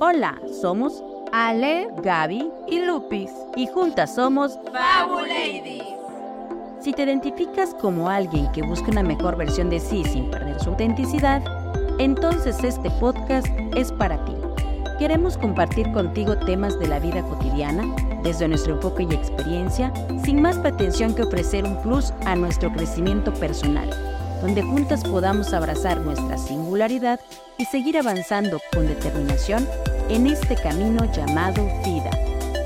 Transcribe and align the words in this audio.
Hola, 0.00 0.40
somos 0.62 1.02
Ale, 1.32 1.88
Gaby 2.04 2.48
y 2.68 2.78
Lupis. 2.78 3.32
y 3.56 3.66
juntas 3.66 4.14
somos 4.14 4.56
Fabuladies. 4.72 5.82
Si 6.80 6.92
te 6.92 7.02
identificas 7.02 7.74
como 7.74 8.08
alguien 8.08 8.50
que 8.52 8.62
busca 8.62 8.92
una 8.92 9.02
mejor 9.02 9.36
versión 9.36 9.70
de 9.70 9.80
sí 9.80 10.04
sin 10.04 10.30
perder 10.30 10.60
su 10.60 10.70
autenticidad, 10.70 11.42
entonces 11.98 12.62
este 12.62 12.90
podcast 12.92 13.48
es 13.74 13.90
para 13.90 14.24
ti. 14.24 14.36
Queremos 15.00 15.36
compartir 15.36 15.90
contigo 15.90 16.36
temas 16.38 16.78
de 16.78 16.86
la 16.86 17.00
vida 17.00 17.22
cotidiana 17.22 17.84
desde 18.22 18.46
nuestro 18.46 18.76
enfoque 18.76 19.04
y 19.10 19.12
experiencia, 19.12 19.92
sin 20.24 20.40
más 20.40 20.58
pretensión 20.58 21.12
que 21.12 21.22
ofrecer 21.22 21.64
un 21.64 21.76
plus 21.82 22.12
a 22.24 22.36
nuestro 22.36 22.70
crecimiento 22.72 23.34
personal, 23.34 23.90
donde 24.40 24.62
juntas 24.62 25.02
podamos 25.04 25.52
abrazar 25.52 26.00
nuestra 26.00 26.38
singularidad 26.38 27.20
y 27.58 27.64
seguir 27.64 27.98
avanzando 27.98 28.60
con 28.72 28.86
determinación 28.86 29.66
en 30.08 30.26
este 30.26 30.56
camino 30.56 31.10
llamado 31.12 31.64
vida. 31.84 32.10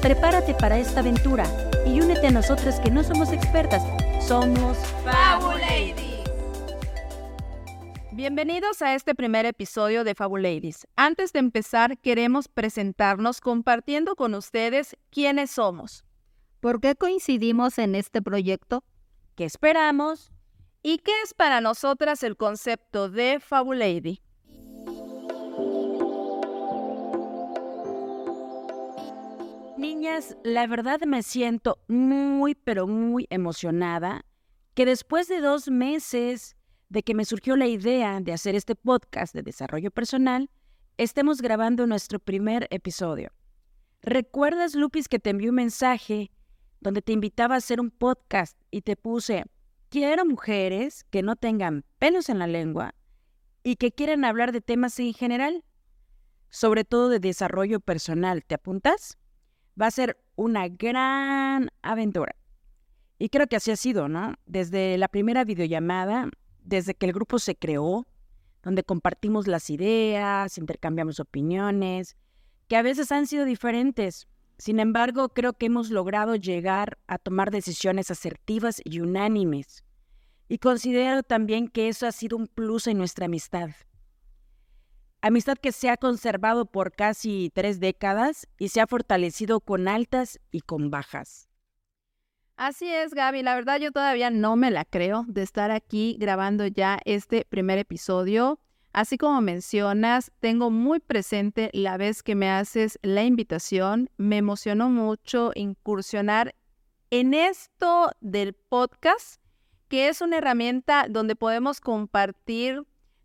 Prepárate 0.01 0.55
para 0.55 0.79
esta 0.79 1.01
aventura 1.01 1.45
y 1.87 2.01
únete 2.01 2.29
a 2.29 2.31
nosotras 2.31 2.81
que 2.81 2.91
no 2.91 3.03
somos 3.03 3.33
expertas, 3.33 3.83
somos 4.27 4.79
Fabuladies. 5.05 6.23
Bienvenidos 8.13 8.83
a 8.83 8.95
este 8.95 9.15
primer 9.15 9.47
episodio 9.47 10.05
de 10.05 10.15
Fabuladies. 10.15 10.87
Antes 10.97 11.33
de 11.33 11.39
empezar, 11.39 11.99
queremos 11.99 12.49
presentarnos 12.49 13.41
compartiendo 13.41 14.17
con 14.17 14.35
ustedes 14.35 14.97
quiénes 15.11 15.51
somos, 15.51 16.05
¿Por 16.63 16.81
qué 16.81 16.95
coincidimos 16.95 17.77
en 17.79 17.97
este 17.97 18.23
proyecto? 18.23 18.85
¿Qué 19.35 19.45
esperamos? 19.45 20.32
Y 20.83 20.99
qué 20.99 21.13
es 21.25 21.35
para 21.35 21.61
nosotras 21.61 22.23
el 22.23 22.37
concepto 22.37 23.09
de 23.09 23.41
Fabulady. 23.41 24.21
Niñas, 29.79 30.37
la 30.45 30.67
verdad 30.67 31.01
me 31.07 31.23
siento 31.23 31.79
muy, 31.89 32.55
pero 32.55 32.87
muy 32.87 33.27
emocionada 33.31 34.25
que 34.75 34.87
después 34.87 35.29
de 35.29 35.41
dos 35.41 35.71
meses 35.71 36.57
de 36.89 37.03
que 37.03 37.15
me 37.15 37.25
surgió 37.25 37.57
la 37.57 37.67
idea 37.67 38.21
de 38.21 38.33
hacer 38.33 38.55
este 38.55 38.75
podcast 38.75 39.35
de 39.35 39.43
desarrollo 39.43 39.91
personal, 39.91 40.51
estemos 40.99 41.41
grabando 41.41 41.87
nuestro 41.87 42.19
primer 42.19 42.69
episodio. 42.71 43.33
¿Recuerdas, 44.03 44.75
Lupis, 44.75 45.09
que 45.09 45.19
te 45.19 45.31
envié 45.31 45.49
un 45.49 45.57
mensaje 45.57 46.31
donde 46.81 47.03
te 47.03 47.13
invitaba 47.13 47.55
a 47.55 47.59
hacer 47.59 47.81
un 47.81 47.91
podcast 47.91 48.59
y 48.71 48.83
te 48.83 48.97
puse, 48.97 49.45
quiero 49.93 50.25
mujeres 50.25 51.05
que 51.11 51.21
no 51.23 51.37
tengan 51.37 51.85
pelos 51.99 52.31
en 52.31 52.39
la 52.39 52.47
lengua 52.47 52.95
y 53.63 53.77
que 53.77 53.93
quieran 53.93 54.25
hablar 54.25 54.51
de 54.51 54.63
temas 54.63 54.99
en 54.99 55.13
general, 55.13 55.63
sobre 56.49 56.85
todo 56.85 57.11
de 57.11 57.21
desarrollo 57.21 57.79
personal? 57.79 58.43
¿Te 58.43 58.55
apuntas? 58.55 59.19
va 59.81 59.87
a 59.87 59.91
ser 59.91 60.19
una 60.37 60.69
gran 60.69 61.71
aventura. 61.83 62.35
Y 63.19 63.29
creo 63.29 63.47
que 63.47 63.57
así 63.57 63.71
ha 63.71 63.77
sido, 63.77 64.09
¿no? 64.09 64.35
Desde 64.47 64.99
la 64.99 65.09
primera 65.09 65.45
videollamada, 65.45 66.29
desde 66.65 66.95
que 66.95 67.07
el 67.07 67.13
grupo 67.13 67.39
se 67.39 67.57
creó, 67.57 68.07
donde 68.63 68.85
compartimos 68.85 69.47
las 69.47 69.71
ideas, 69.71 70.59
intercambiamos 70.59 71.21
opiniones, 71.21 72.17
que 72.69 72.77
a 72.77 72.83
veces 72.83 73.13
han 73.13 73.27
sido 73.27 73.45
diferentes. 73.45 74.29
Sin 74.63 74.79
embargo, 74.79 75.31
creo 75.31 75.55
que 75.55 75.67
hemos 75.67 75.91
logrado 75.91 76.37
llegar 76.37 76.97
a 77.09 77.19
tomar 77.19 77.51
decisiones 77.51 78.13
asertivas 78.13 78.81
y 78.85 79.01
unánimes. 79.01 79.83
Y 80.49 80.59
considero 80.59 81.25
también 81.25 81.67
que 81.67 81.89
eso 81.89 82.07
ha 82.07 82.13
sido 82.13 82.37
un 82.37 82.47
plus 82.47 82.87
en 82.87 82.97
nuestra 82.97 83.27
amistad. 83.27 83.71
Amistad 85.21 85.57
que 85.59 85.73
se 85.73 85.91
ha 85.91 85.97
conservado 85.97 86.67
por 86.67 86.93
casi 86.93 87.51
tres 87.53 87.81
décadas 87.81 88.47
y 88.57 88.69
se 88.69 88.81
ha 88.81 88.87
fortalecido 88.87 89.59
con 89.59 89.89
altas 89.89 90.39
y 90.53 90.61
con 90.61 90.93
bajas. 90.93 91.49
Así 92.55 92.87
es, 92.87 93.15
Gaby. 93.15 93.43
La 93.43 93.57
verdad 93.57 93.81
yo 93.81 93.91
todavía 93.91 94.31
no 94.31 94.55
me 94.55 94.71
la 94.71 94.85
creo 94.85 95.25
de 95.27 95.43
estar 95.43 95.73
aquí 95.73 96.17
grabando 96.21 96.69
ya 96.69 97.01
este 97.05 97.45
primer 97.47 97.79
episodio. 97.79 98.61
Así 98.93 99.17
como 99.17 99.41
mencionas, 99.41 100.31
tengo 100.41 100.71
muy 100.71 101.01
presente 101.01 101.71
la 101.73 101.97
vez 101.97 102.23
que 102.23 102.35
me 102.35 102.51
haces 102.51 102.99
la 103.03 103.25
invitación. 103.25 104.11
Me 104.19 104.37
emocionó 104.37 104.91
mucho 104.91 105.51
incursionar 105.55 106.55
en 107.11 107.33
esto 107.33 108.11
del 108.21 108.53
podcast, 108.53 109.41
que 109.89 110.09
es 110.09 110.21
una 110.21 110.39
herramienta 110.39 111.07
donde 111.09 111.37
podemos 111.37 111.81
compartir 111.81 112.83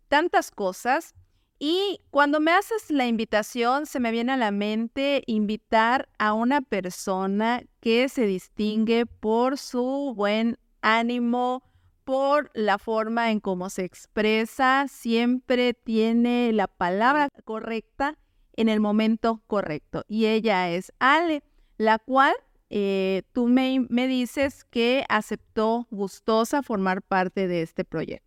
tantas 0.08 0.50
cosas. 0.50 1.14
Y 1.58 2.00
cuando 2.10 2.40
me 2.40 2.52
haces 2.52 2.90
la 2.90 3.06
invitación, 3.06 3.84
se 3.84 4.00
me 4.00 4.10
viene 4.10 4.32
a 4.32 4.36
la 4.38 4.50
mente 4.50 5.22
invitar 5.26 6.08
a 6.18 6.32
una 6.32 6.62
persona 6.62 7.62
que 7.80 8.08
se 8.08 8.24
distingue 8.24 9.04
por 9.04 9.58
su 9.58 10.14
buen 10.16 10.58
ánimo, 10.80 11.62
por 12.08 12.50
la 12.54 12.78
forma 12.78 13.30
en 13.30 13.38
cómo 13.38 13.68
se 13.68 13.84
expresa, 13.84 14.86
siempre 14.88 15.74
tiene 15.74 16.54
la 16.54 16.66
palabra 16.66 17.28
correcta 17.44 18.16
en 18.56 18.70
el 18.70 18.80
momento 18.80 19.42
correcto. 19.46 20.06
Y 20.08 20.24
ella 20.24 20.70
es 20.70 20.90
Ale, 21.00 21.42
la 21.76 21.98
cual 21.98 22.32
eh, 22.70 23.24
tú 23.34 23.46
me, 23.46 23.86
me 23.90 24.06
dices 24.06 24.64
que 24.64 25.04
aceptó 25.10 25.86
gustosa 25.90 26.62
formar 26.62 27.02
parte 27.02 27.46
de 27.46 27.60
este 27.60 27.84
proyecto. 27.84 28.26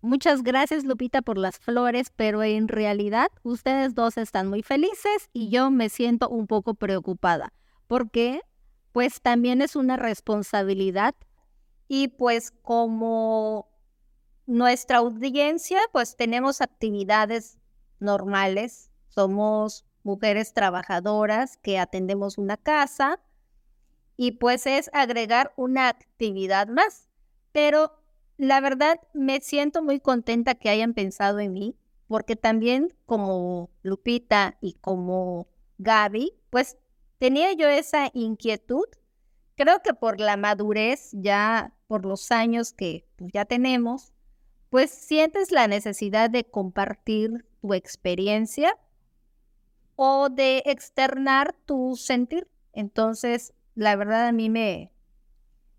Muchas 0.00 0.44
gracias 0.44 0.84
Lupita 0.84 1.22
por 1.22 1.38
las 1.38 1.58
flores, 1.58 2.12
pero 2.14 2.44
en 2.44 2.68
realidad 2.68 3.32
ustedes 3.42 3.96
dos 3.96 4.16
están 4.16 4.46
muy 4.46 4.62
felices 4.62 5.28
y 5.32 5.48
yo 5.48 5.72
me 5.72 5.88
siento 5.88 6.28
un 6.28 6.46
poco 6.46 6.74
preocupada. 6.74 7.52
porque 7.88 8.42
Pues 8.92 9.20
también 9.22 9.60
es 9.60 9.74
una 9.74 9.96
responsabilidad 9.96 11.16
y 11.88 12.08
pues 12.08 12.50
como 12.50 13.68
nuestra 14.46 14.98
audiencia, 14.98 15.80
pues 15.92 16.16
tenemos 16.16 16.60
actividades 16.60 17.58
normales, 17.98 18.90
somos 19.08 19.84
mujeres 20.02 20.54
trabajadoras 20.54 21.56
que 21.56 21.78
atendemos 21.78 22.38
una 22.38 22.56
casa 22.56 23.20
y 24.16 24.32
pues 24.32 24.66
es 24.66 24.90
agregar 24.92 25.52
una 25.56 25.88
actividad 25.88 26.68
más. 26.68 27.08
Pero 27.52 27.92
la 28.36 28.60
verdad 28.60 29.00
me 29.14 29.40
siento 29.40 29.82
muy 29.82 30.00
contenta 30.00 30.54
que 30.54 30.68
hayan 30.68 30.94
pensado 30.94 31.40
en 31.40 31.52
mí, 31.52 31.76
porque 32.06 32.36
también 32.36 32.94
como 33.06 33.70
Lupita 33.82 34.56
y 34.60 34.74
como 34.74 35.48
Gaby, 35.78 36.34
pues 36.50 36.76
tenía 37.18 37.52
yo 37.52 37.68
esa 37.68 38.10
inquietud. 38.14 38.86
Creo 39.56 39.82
que 39.82 39.92
por 39.92 40.20
la 40.20 40.36
madurez, 40.36 41.10
ya 41.12 41.74
por 41.88 42.06
los 42.06 42.30
años 42.30 42.72
que 42.72 43.04
pues, 43.16 43.32
ya 43.32 43.44
tenemos, 43.44 44.12
pues 44.70 44.90
sientes 44.90 45.50
la 45.50 45.66
necesidad 45.66 46.30
de 46.30 46.44
compartir 46.44 47.46
tu 47.60 47.74
experiencia 47.74 48.78
o 49.96 50.28
de 50.28 50.62
externar 50.66 51.56
tu 51.64 51.96
sentir. 51.96 52.46
Entonces, 52.72 53.54
la 53.74 53.96
verdad 53.96 54.28
a 54.28 54.32
mí 54.32 54.48
me, 54.50 54.92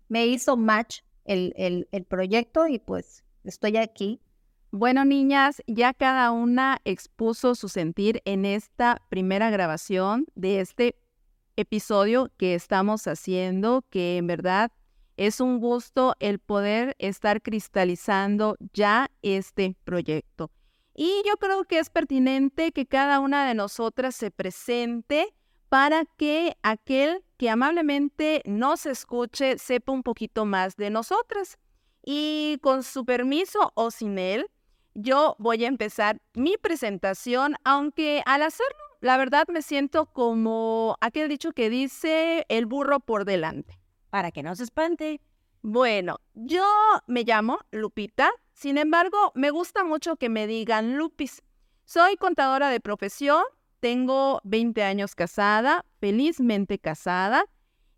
me 0.08 0.26
hizo 0.26 0.56
match 0.56 1.00
el, 1.24 1.54
el, 1.56 1.88
el 1.92 2.04
proyecto 2.04 2.66
y 2.66 2.78
pues 2.78 3.24
estoy 3.44 3.76
aquí. 3.78 4.20
Bueno, 4.72 5.04
niñas, 5.04 5.62
ya 5.66 5.94
cada 5.94 6.30
una 6.32 6.80
expuso 6.84 7.54
su 7.54 7.68
sentir 7.68 8.20
en 8.24 8.44
esta 8.44 9.02
primera 9.08 9.50
grabación 9.50 10.26
de 10.34 10.60
este 10.60 10.96
episodio 11.56 12.30
que 12.36 12.54
estamos 12.54 13.06
haciendo, 13.06 13.84
que 13.90 14.16
en 14.16 14.26
verdad 14.26 14.70
es 15.20 15.38
un 15.38 15.58
gusto 15.60 16.16
el 16.18 16.38
poder 16.38 16.96
estar 16.98 17.42
cristalizando 17.42 18.56
ya 18.72 19.10
este 19.20 19.76
proyecto. 19.84 20.50
Y 20.94 21.22
yo 21.26 21.36
creo 21.36 21.64
que 21.64 21.78
es 21.78 21.90
pertinente 21.90 22.72
que 22.72 22.86
cada 22.86 23.20
una 23.20 23.46
de 23.46 23.54
nosotras 23.54 24.16
se 24.16 24.30
presente 24.30 25.34
para 25.68 26.06
que 26.16 26.56
aquel 26.62 27.22
que 27.36 27.50
amablemente 27.50 28.40
nos 28.46 28.86
escuche 28.86 29.58
sepa 29.58 29.92
un 29.92 30.02
poquito 30.02 30.46
más 30.46 30.76
de 30.76 30.88
nosotras. 30.88 31.58
Y 32.02 32.58
con 32.62 32.82
su 32.82 33.04
permiso 33.04 33.72
o 33.74 33.90
sin 33.90 34.18
él, 34.18 34.46
yo 34.94 35.36
voy 35.38 35.66
a 35.66 35.68
empezar 35.68 36.22
mi 36.32 36.56
presentación, 36.56 37.56
aunque 37.62 38.22
al 38.24 38.40
hacerlo, 38.40 38.82
la 39.02 39.18
verdad 39.18 39.44
me 39.48 39.60
siento 39.60 40.06
como 40.06 40.96
aquel 41.02 41.28
dicho 41.28 41.52
que 41.52 41.68
dice 41.68 42.46
el 42.48 42.64
burro 42.64 43.00
por 43.00 43.26
delante. 43.26 43.79
Para 44.10 44.30
que 44.30 44.42
no 44.42 44.54
se 44.54 44.64
espante. 44.64 45.20
Bueno, 45.62 46.20
yo 46.34 46.64
me 47.06 47.24
llamo 47.24 47.58
Lupita, 47.70 48.30
sin 48.52 48.78
embargo, 48.78 49.32
me 49.34 49.50
gusta 49.50 49.84
mucho 49.84 50.16
que 50.16 50.28
me 50.28 50.46
digan 50.46 50.96
Lupis. 50.96 51.42
Soy 51.84 52.16
contadora 52.16 52.68
de 52.68 52.80
profesión, 52.80 53.42
tengo 53.80 54.40
20 54.44 54.82
años 54.82 55.14
casada, 55.14 55.84
felizmente 55.98 56.78
casada, 56.78 57.44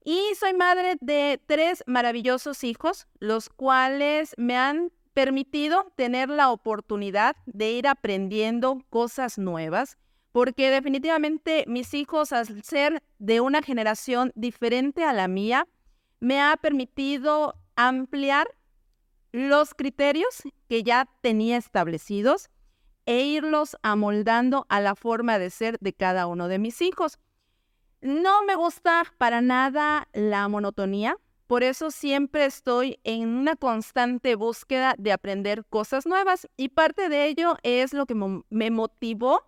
y 0.05 0.20
soy 0.38 0.55
madre 0.55 0.97
de 1.00 1.41
tres 1.47 1.85
maravillosos 1.87 2.65
hijos, 2.65 3.06
los 3.19 3.49
cuales 3.49 4.35
me 4.37 4.56
han 4.56 4.93
permitido 5.15 5.93
tener 5.97 6.29
la 6.29 6.50
oportunidad 6.50 7.37
de 7.47 7.73
ir 7.73 7.87
aprendiendo 7.87 8.82
cosas 8.91 9.38
nuevas, 9.38 9.99
porque 10.32 10.70
definitivamente 10.70 11.65
mis 11.69 11.94
hijos, 11.94 12.32
al 12.32 12.62
ser 12.65 13.03
de 13.19 13.41
una 13.41 13.62
generación 13.62 14.32
diferente 14.35 15.05
a 15.05 15.12
la 15.12 15.29
mía, 15.29 15.69
me 16.23 16.41
ha 16.41 16.57
permitido 16.57 17.57
ampliar 17.75 18.47
los 19.33 19.75
criterios 19.75 20.45
que 20.69 20.85
ya 20.85 21.09
tenía 21.21 21.57
establecidos 21.57 22.49
e 23.07 23.23
irlos 23.25 23.77
amoldando 23.83 24.65
a 24.69 24.81
la 24.81 24.95
forma 24.95 25.41
de 25.41 25.51
ser 25.51 25.79
de 25.81 25.93
cada 25.93 26.29
uno 26.29 26.47
de 26.47 26.61
mis 26.61 26.81
hijos. 26.81 27.19
No 28.01 28.45
me 28.45 28.55
gusta 28.55 29.03
para 29.19 29.41
nada 29.41 30.07
la 30.13 30.47
monotonía, 30.47 31.17
por 31.49 31.65
eso 31.65 31.91
siempre 31.91 32.45
estoy 32.45 33.01
en 33.03 33.29
una 33.29 33.57
constante 33.57 34.37
búsqueda 34.37 34.95
de 34.99 35.11
aprender 35.11 35.65
cosas 35.65 36.07
nuevas 36.07 36.49
y 36.57 36.69
parte 36.69 37.09
de 37.09 37.27
ello 37.27 37.57
es 37.65 37.93
lo 37.93 38.07
que 38.07 38.15
me 38.15 38.71
motivó 38.71 39.43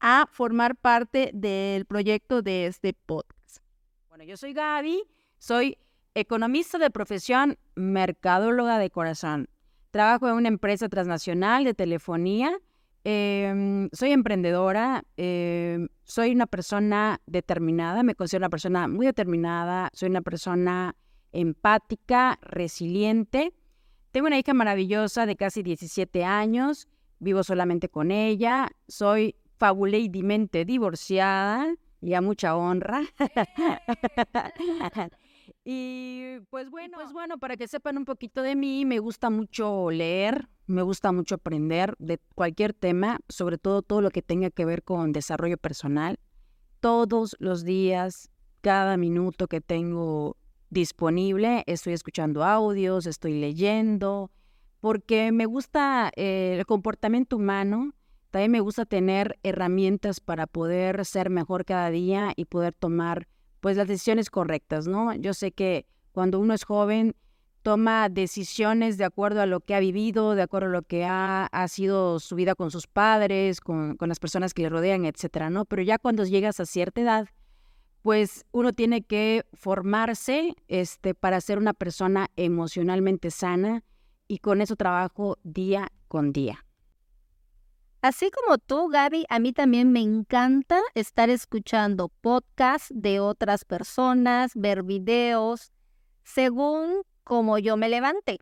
a 0.00 0.28
formar 0.30 0.76
parte 0.76 1.30
del 1.32 1.86
proyecto 1.86 2.42
de 2.42 2.66
este 2.66 2.92
podcast. 2.92 3.64
Bueno, 4.10 4.24
yo 4.24 4.36
soy 4.36 4.52
Gaby, 4.52 5.02
soy 5.38 5.78
economista 6.14 6.78
de 6.78 6.90
profesión, 6.90 7.58
mercadóloga 7.74 8.78
de 8.78 8.90
corazón. 8.90 9.48
Trabajo 9.90 10.28
en 10.28 10.34
una 10.34 10.48
empresa 10.48 10.88
transnacional 10.88 11.64
de 11.64 11.74
telefonía. 11.74 12.58
Em, 13.04 13.88
soy 13.92 14.12
emprendedora, 14.12 15.04
em, 15.16 15.88
soy 16.04 16.32
una 16.32 16.46
persona 16.46 17.20
determinada, 17.26 18.02
me 18.02 18.14
considero 18.14 18.42
una 18.42 18.50
persona 18.50 18.88
muy 18.88 19.06
determinada, 19.06 19.90
soy 19.94 20.10
una 20.10 20.20
persona 20.20 20.94
empática, 21.32 22.38
resiliente. 22.42 23.54
Tengo 24.10 24.26
una 24.26 24.38
hija 24.38 24.52
maravillosa 24.52 25.24
de 25.24 25.36
casi 25.36 25.62
17 25.62 26.24
años, 26.24 26.88
vivo 27.20 27.42
solamente 27.42 27.88
con 27.88 28.10
ella, 28.10 28.68
soy 28.86 29.36
fabuleidimente 29.56 30.64
divorciada 30.64 31.74
y 32.02 32.14
a 32.14 32.20
mucha 32.20 32.56
honra. 32.56 33.02
y 35.64 36.38
pues 36.50 36.70
bueno, 36.70 36.98
pues 36.98 37.12
bueno, 37.12 37.38
para 37.38 37.56
que 37.56 37.68
sepan 37.68 37.98
un 37.98 38.04
poquito 38.04 38.42
de 38.42 38.56
mí, 38.56 38.84
me 38.84 38.98
gusta 38.98 39.30
mucho 39.30 39.90
leer, 39.90 40.48
me 40.66 40.82
gusta 40.82 41.12
mucho 41.12 41.36
aprender 41.36 41.94
de 41.98 42.18
cualquier 42.34 42.72
tema, 42.72 43.20
sobre 43.28 43.58
todo 43.58 43.82
todo 43.82 44.00
lo 44.00 44.10
que 44.10 44.22
tenga 44.22 44.50
que 44.50 44.64
ver 44.64 44.82
con 44.82 45.12
desarrollo 45.12 45.58
personal. 45.58 46.18
Todos 46.80 47.36
los 47.38 47.64
días, 47.64 48.30
cada 48.60 48.96
minuto 48.96 49.48
que 49.48 49.60
tengo 49.60 50.36
disponible, 50.70 51.64
estoy 51.66 51.92
escuchando 51.92 52.44
audios, 52.44 53.06
estoy 53.06 53.38
leyendo, 53.38 54.30
porque 54.80 55.32
me 55.32 55.46
gusta 55.46 56.10
eh, 56.16 56.56
el 56.58 56.66
comportamiento 56.66 57.36
humano, 57.36 57.92
también 58.30 58.52
me 58.52 58.60
gusta 58.60 58.86
tener 58.86 59.38
herramientas 59.42 60.20
para 60.20 60.46
poder 60.46 61.04
ser 61.04 61.30
mejor 61.30 61.64
cada 61.64 61.90
día 61.90 62.32
y 62.36 62.44
poder 62.44 62.72
tomar 62.74 63.26
pues 63.60 63.76
las 63.76 63.88
decisiones 63.88 64.30
correctas, 64.30 64.86
¿no? 64.86 65.14
Yo 65.14 65.34
sé 65.34 65.52
que 65.52 65.86
cuando 66.12 66.40
uno 66.40 66.54
es 66.54 66.64
joven 66.64 67.14
toma 67.62 68.08
decisiones 68.08 68.96
de 68.96 69.04
acuerdo 69.04 69.42
a 69.42 69.46
lo 69.46 69.60
que 69.60 69.74
ha 69.74 69.80
vivido, 69.80 70.34
de 70.34 70.42
acuerdo 70.42 70.68
a 70.68 70.72
lo 70.72 70.82
que 70.82 71.04
ha, 71.04 71.46
ha 71.46 71.68
sido 71.68 72.18
su 72.18 72.34
vida 72.34 72.54
con 72.54 72.70
sus 72.70 72.86
padres, 72.86 73.60
con, 73.60 73.96
con, 73.96 74.08
las 74.08 74.18
personas 74.18 74.54
que 74.54 74.62
le 74.62 74.70
rodean, 74.70 75.04
etcétera, 75.04 75.50
¿no? 75.50 75.66
Pero 75.66 75.82
ya 75.82 75.98
cuando 75.98 76.24
llegas 76.24 76.58
a 76.58 76.66
cierta 76.66 77.02
edad, 77.02 77.28
pues 78.02 78.46
uno 78.52 78.72
tiene 78.72 79.02
que 79.02 79.44
formarse 79.52 80.54
este, 80.68 81.14
para 81.14 81.40
ser 81.40 81.58
una 81.58 81.74
persona 81.74 82.28
emocionalmente 82.36 83.30
sana 83.30 83.84
y 84.26 84.38
con 84.38 84.60
eso 84.60 84.76
trabajo 84.76 85.38
día 85.42 85.88
con 86.08 86.32
día. 86.32 86.64
Así 88.02 88.30
como 88.30 88.56
tú, 88.56 88.88
Gaby, 88.88 89.26
a 89.28 89.38
mí 89.38 89.52
también 89.52 89.92
me 89.92 90.00
encanta 90.00 90.80
estar 90.94 91.28
escuchando 91.28 92.08
podcasts 92.08 92.88
de 92.94 93.20
otras 93.20 93.66
personas, 93.66 94.52
ver 94.54 94.82
videos, 94.82 95.70
según 96.24 97.02
como 97.24 97.58
yo 97.58 97.76
me 97.76 97.90
levante. 97.90 98.38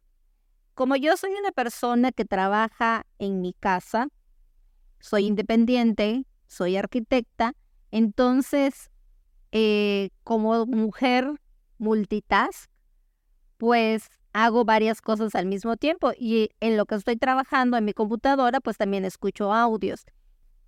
Como 0.75 0.95
yo 0.95 1.17
soy 1.17 1.33
una 1.33 1.51
persona 1.51 2.13
que 2.13 2.25
trabaja 2.25 3.05
en 3.19 3.41
mi 3.41 3.53
casa, 3.53 4.07
soy 5.01 5.27
independiente, 5.27 6.25
soy 6.47 6.77
arquitecta, 6.77 7.55
entonces 7.91 8.91
eh, 9.51 10.11
como 10.23 10.67
mujer 10.67 11.33
multitask, 11.79 12.71
pues 13.57 14.09
hago 14.44 14.64
varias 14.64 15.02
cosas 15.02 15.35
al 15.35 15.46
mismo 15.46 15.76
tiempo 15.76 16.12
y 16.17 16.50
en 16.61 16.76
lo 16.76 16.87
que 16.87 16.94
estoy 16.94 17.17
trabajando 17.17 17.76
en 17.76 17.85
mi 17.85 17.93
computadora, 17.93 18.61
pues 18.61 18.76
también 18.76 19.05
escucho 19.05 19.52
audios. 19.52 20.06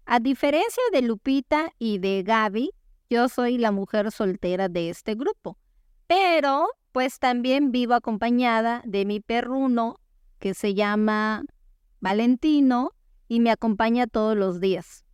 A 0.06 0.18
diferencia 0.18 0.82
de 0.92 1.02
Lupita 1.02 1.70
y 1.78 1.98
de 1.98 2.24
Gaby, 2.24 2.72
yo 3.08 3.28
soy 3.28 3.58
la 3.58 3.70
mujer 3.70 4.10
soltera 4.10 4.68
de 4.68 4.90
este 4.90 5.14
grupo, 5.14 5.56
pero 6.08 6.66
pues 6.90 7.20
también 7.20 7.70
vivo 7.70 7.94
acompañada 7.94 8.82
de 8.84 9.04
mi 9.04 9.20
perruno 9.20 10.00
que 10.40 10.54
se 10.54 10.74
llama 10.74 11.44
Valentino 12.00 12.90
y 13.28 13.38
me 13.38 13.52
acompaña 13.52 14.08
todos 14.08 14.36
los 14.36 14.60
días. 14.60 15.04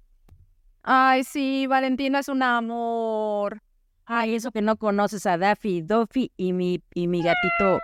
Ay, 0.83 1.25
sí, 1.25 1.67
Valentino 1.67 2.19
es 2.19 2.29
un 2.29 2.43
amor. 2.43 3.61
Ay, 4.07 4.35
eso 4.35 4.51
que 4.51 4.63
no 4.63 4.79
conoces 4.79 5.27
a 5.27 5.37
Daffy, 5.37 5.83
Duffy 5.83 6.33
y 6.39 6.55
mi, 6.55 6.83
y 6.95 7.07
mi 7.07 7.23
gatito 7.23 7.81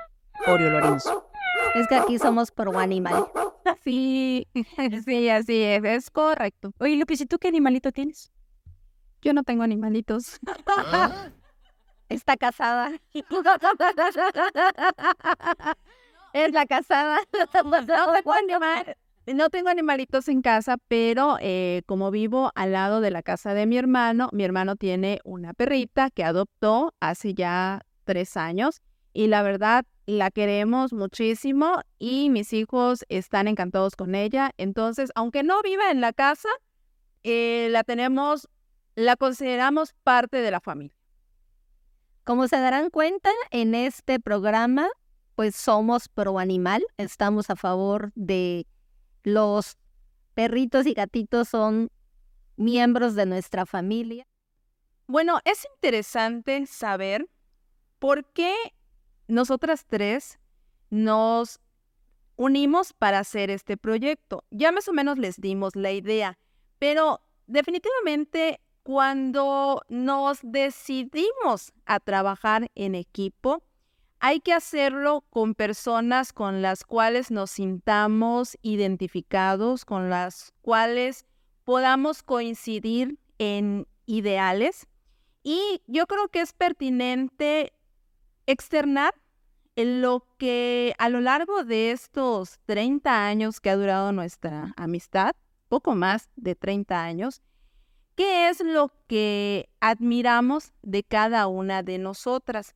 Oreo 0.47 0.71
Lorenzo. 0.71 1.29
Es 1.75 1.87
que 1.89 1.95
aquí 1.95 2.19
somos 2.19 2.51
pro 2.51 2.79
animal. 2.79 3.27
Sí, 3.85 4.47
sí, 5.05 5.29
así 5.29 5.63
es, 5.63 5.85
es 5.85 6.11
correcto. 6.11 6.73
Oye, 6.79 6.97
Lupi, 6.97 7.15
¿y 7.19 7.27
tú 7.27 7.39
qué 7.39 7.49
animalito 7.49 7.91
tienes? 7.91 8.33
Yo 9.23 9.33
no 9.33 9.43
tengo 9.43 9.63
animalitos. 9.63 10.39
Está 12.09 12.37
casada. 12.37 12.93
es 16.33 16.53
la 16.53 16.67
casada. 16.67 17.19
No 19.27 19.49
tengo 19.51 19.69
animalitos 19.69 20.29
en 20.29 20.43
casa, 20.43 20.77
pero 20.89 21.39
eh, 21.41 21.83
como 21.87 22.11
vivo 22.11 22.53
al 22.55 22.73
lado 22.73 23.01
de 23.01 23.11
la 23.11 23.23
casa 23.23 23.55
de 23.55 23.67
mi 23.67 23.79
hermano, 23.79 24.29
mi 24.33 24.45
hermano 24.45 24.77
tiene 24.77 25.21
una 25.25 25.55
perrita 25.55 26.11
que 26.11 26.25
adoptó 26.25 26.95
hace 27.01 27.35
ya 27.35 27.83
tres 28.05 28.37
años 28.37 28.83
y 29.13 29.29
la 29.29 29.43
verdad 29.43 29.85
la 30.07 30.31
queremos 30.31 30.93
muchísimo 30.93 31.81
y 31.99 32.31
mis 32.31 32.53
hijos 32.53 33.05
están 33.09 33.49
encantados 33.49 33.97
con 33.97 34.15
ella. 34.15 34.53
Entonces, 34.57 35.11
aunque 35.15 35.43
no 35.43 35.63
viva 35.63 35.91
en 35.91 36.01
la 36.01 36.13
casa, 36.13 36.49
eh, 37.23 37.69
la 37.71 37.85
tenemos, 37.85 38.49
la 38.95 39.17
consideramos 39.17 39.95
parte 40.03 40.39
de 40.39 40.51
la 40.51 40.61
familia. 40.61 40.97
Como 42.25 42.47
se 42.49 42.59
darán 42.59 42.91
cuenta, 42.91 43.31
en 43.51 43.75
este 43.75 44.21
programa, 44.21 44.89
pues 45.35 45.57
somos 45.57 46.09
pro 46.09 46.39
animal, 46.39 46.85
estamos 46.97 47.51
a 47.51 47.57
favor 47.57 48.13
de 48.15 48.67
los 49.25 49.77
perritos 50.35 50.87
y 50.87 50.95
gatitos 50.95 51.49
son 51.49 51.91
miembros 52.57 53.15
de 53.15 53.27
nuestra 53.27 53.67
familia. 53.67 54.27
Bueno, 55.07 55.41
es 55.45 55.67
interesante 55.75 56.67
saber 56.67 57.29
por 57.99 58.25
qué 58.33 58.55
nosotras 59.33 59.87
tres 59.87 60.39
nos 60.91 61.59
unimos 62.37 62.93
para 62.93 63.21
hacer 63.21 63.51
este 63.51 63.79
proyecto. 63.79 64.45
Ya 64.51 64.73
más 64.73 64.89
o 64.89 64.93
menos 64.93 65.17
les 65.17 65.41
dimos 65.41 65.75
la 65.75 65.91
idea, 65.91 66.39
pero 66.79 67.23
definitivamente 67.47 68.61
cuando 68.83 69.81
nos 69.89 70.41
decidimos 70.43 71.73
a 71.87 71.99
trabajar 71.99 72.71
en 72.75 72.95
equipo, 72.95 73.63
hay 74.21 74.41
que 74.41 74.53
hacerlo 74.53 75.25
con 75.31 75.55
personas 75.55 76.35
con 76.35 76.61
las 76.61 76.85
cuales 76.85 77.31
nos 77.31 77.53
sintamos 77.53 78.59
identificados, 78.61 79.87
con 79.87 80.11
las 80.11 80.53
cuales 80.61 81.25
podamos 81.65 82.23
coincidir 82.23 83.19
en 83.39 83.89
ideales. 84.05 84.87
Y 85.43 85.81
yo 85.87 86.07
creo 86.07 86.29
que 86.29 86.43
es 86.43 86.53
pertinente 86.53 87.73
externar 88.47 89.15
lo 89.77 90.27
que 90.39 90.95
a 90.99 91.09
lo 91.09 91.21
largo 91.21 91.65
de 91.65 91.93
estos 91.93 92.61
30 92.67 93.27
años 93.27 93.61
que 93.61 93.71
ha 93.71 93.77
durado 93.77 94.13
nuestra 94.13 94.75
amistad, 94.77 95.35
poco 95.69 95.95
más 95.95 96.31
de 96.37 96.55
30 96.55 97.03
años, 97.03 97.43
qué 98.15 98.49
es 98.49 98.61
lo 98.61 98.93
que 99.07 99.69
admiramos 99.81 100.73
de 100.83 101.03
cada 101.03 101.47
una 101.47 101.83
de 101.83 101.99
nosotras. 101.99 102.75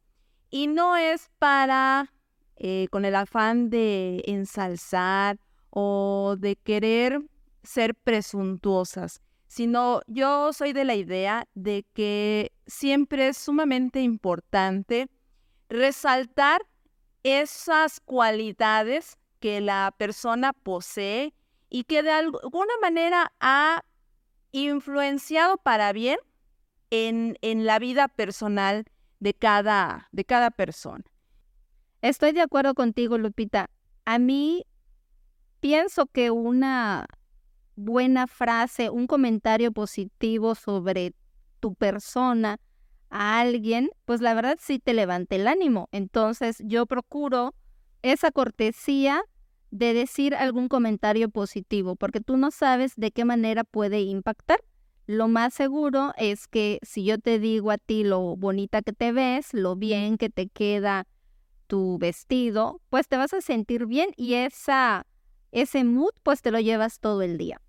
Y 0.48 0.68
no 0.68 0.96
es 0.96 1.30
para, 1.38 2.12
eh, 2.56 2.88
con 2.90 3.04
el 3.04 3.14
afán 3.16 3.68
de 3.68 4.22
ensalzar 4.26 5.38
o 5.70 6.36
de 6.38 6.56
querer 6.56 7.20
ser 7.62 7.94
presuntuosas, 7.94 9.20
sino 9.46 10.00
yo 10.06 10.52
soy 10.52 10.72
de 10.72 10.84
la 10.84 10.94
idea 10.94 11.46
de 11.54 11.84
que 11.92 12.52
siempre 12.66 13.28
es 13.28 13.36
sumamente 13.36 14.00
importante 14.00 15.08
resaltar 15.68 16.62
esas 17.26 17.99
cualidades 17.99 19.18
que 19.40 19.61
la 19.61 19.92
persona 19.99 20.52
posee 20.52 21.35
y 21.68 21.83
que 21.83 22.04
de 22.04 22.12
alguna 22.12 22.73
manera 22.80 23.33
ha 23.40 23.83
influenciado 24.52 25.56
para 25.56 25.92
bien 25.92 26.18
en, 26.90 27.37
en 27.42 27.66
la 27.66 27.80
vida 27.80 28.06
personal 28.06 28.85
de 29.18 29.35
cada, 29.35 30.09
de 30.12 30.25
cada 30.25 30.52
persona. 30.52 31.04
Estoy 32.00 32.30
de 32.30 32.42
acuerdo 32.42 32.75
contigo, 32.75 33.18
Lupita. 33.18 33.71
A 34.04 34.21
mí 34.21 34.64
pienso 35.59 36.06
que 36.06 36.30
una 36.30 37.06
buena 37.75 38.28
frase, 38.28 38.88
un 38.88 39.09
comentario 39.09 39.73
positivo 39.73 40.54
sobre 40.54 41.12
tu 41.59 41.75
persona 41.75 42.61
a 43.10 43.40
alguien, 43.40 43.90
pues 44.04 44.20
la 44.20 44.34
verdad 44.34 44.58
sí 44.60 44.78
te 44.78 44.94
levanta 44.94 45.36
el 45.36 45.46
ánimo. 45.48 45.88
Entonces 45.92 46.62
yo 46.64 46.86
procuro 46.86 47.54
esa 48.02 48.30
cortesía 48.30 49.22
de 49.70 49.94
decir 49.94 50.34
algún 50.34 50.68
comentario 50.68 51.28
positivo, 51.28 51.96
porque 51.96 52.20
tú 52.20 52.36
no 52.36 52.50
sabes 52.50 52.94
de 52.96 53.10
qué 53.10 53.25
manera 53.25 53.64
puede 53.64 54.00
impactar. 54.00 54.60
Lo 55.06 55.28
más 55.28 55.54
seguro 55.54 56.12
es 56.16 56.48
que 56.48 56.78
si 56.82 57.04
yo 57.04 57.18
te 57.18 57.38
digo 57.38 57.70
a 57.70 57.78
ti 57.78 58.02
lo 58.02 58.36
bonita 58.36 58.82
que 58.82 58.92
te 58.92 59.12
ves, 59.12 59.54
lo 59.54 59.76
bien 59.76 60.18
que 60.18 60.30
te 60.30 60.48
queda 60.48 61.06
tu 61.66 61.98
vestido, 61.98 62.80
pues 62.90 63.08
te 63.08 63.16
vas 63.16 63.32
a 63.34 63.40
sentir 63.40 63.86
bien 63.86 64.10
y 64.16 64.34
esa, 64.34 65.06
ese 65.52 65.84
mood 65.84 66.12
pues 66.22 66.42
te 66.42 66.50
lo 66.50 66.60
llevas 66.60 67.00
todo 67.00 67.22
el 67.22 67.38
día. 67.38 67.60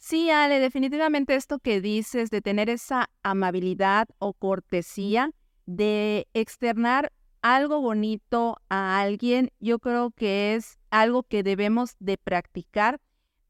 Sí, 0.00 0.30
Ale, 0.30 0.60
definitivamente 0.60 1.34
esto 1.34 1.58
que 1.58 1.82
dices 1.82 2.30
de 2.30 2.40
tener 2.40 2.70
esa 2.70 3.10
amabilidad 3.22 4.08
o 4.18 4.32
cortesía, 4.32 5.30
de 5.66 6.26
externar 6.32 7.12
algo 7.42 7.82
bonito 7.82 8.56
a 8.70 8.98
alguien, 9.02 9.52
yo 9.60 9.78
creo 9.78 10.10
que 10.10 10.54
es 10.54 10.78
algo 10.90 11.22
que 11.22 11.42
debemos 11.42 11.96
de 11.98 12.16
practicar, 12.16 12.98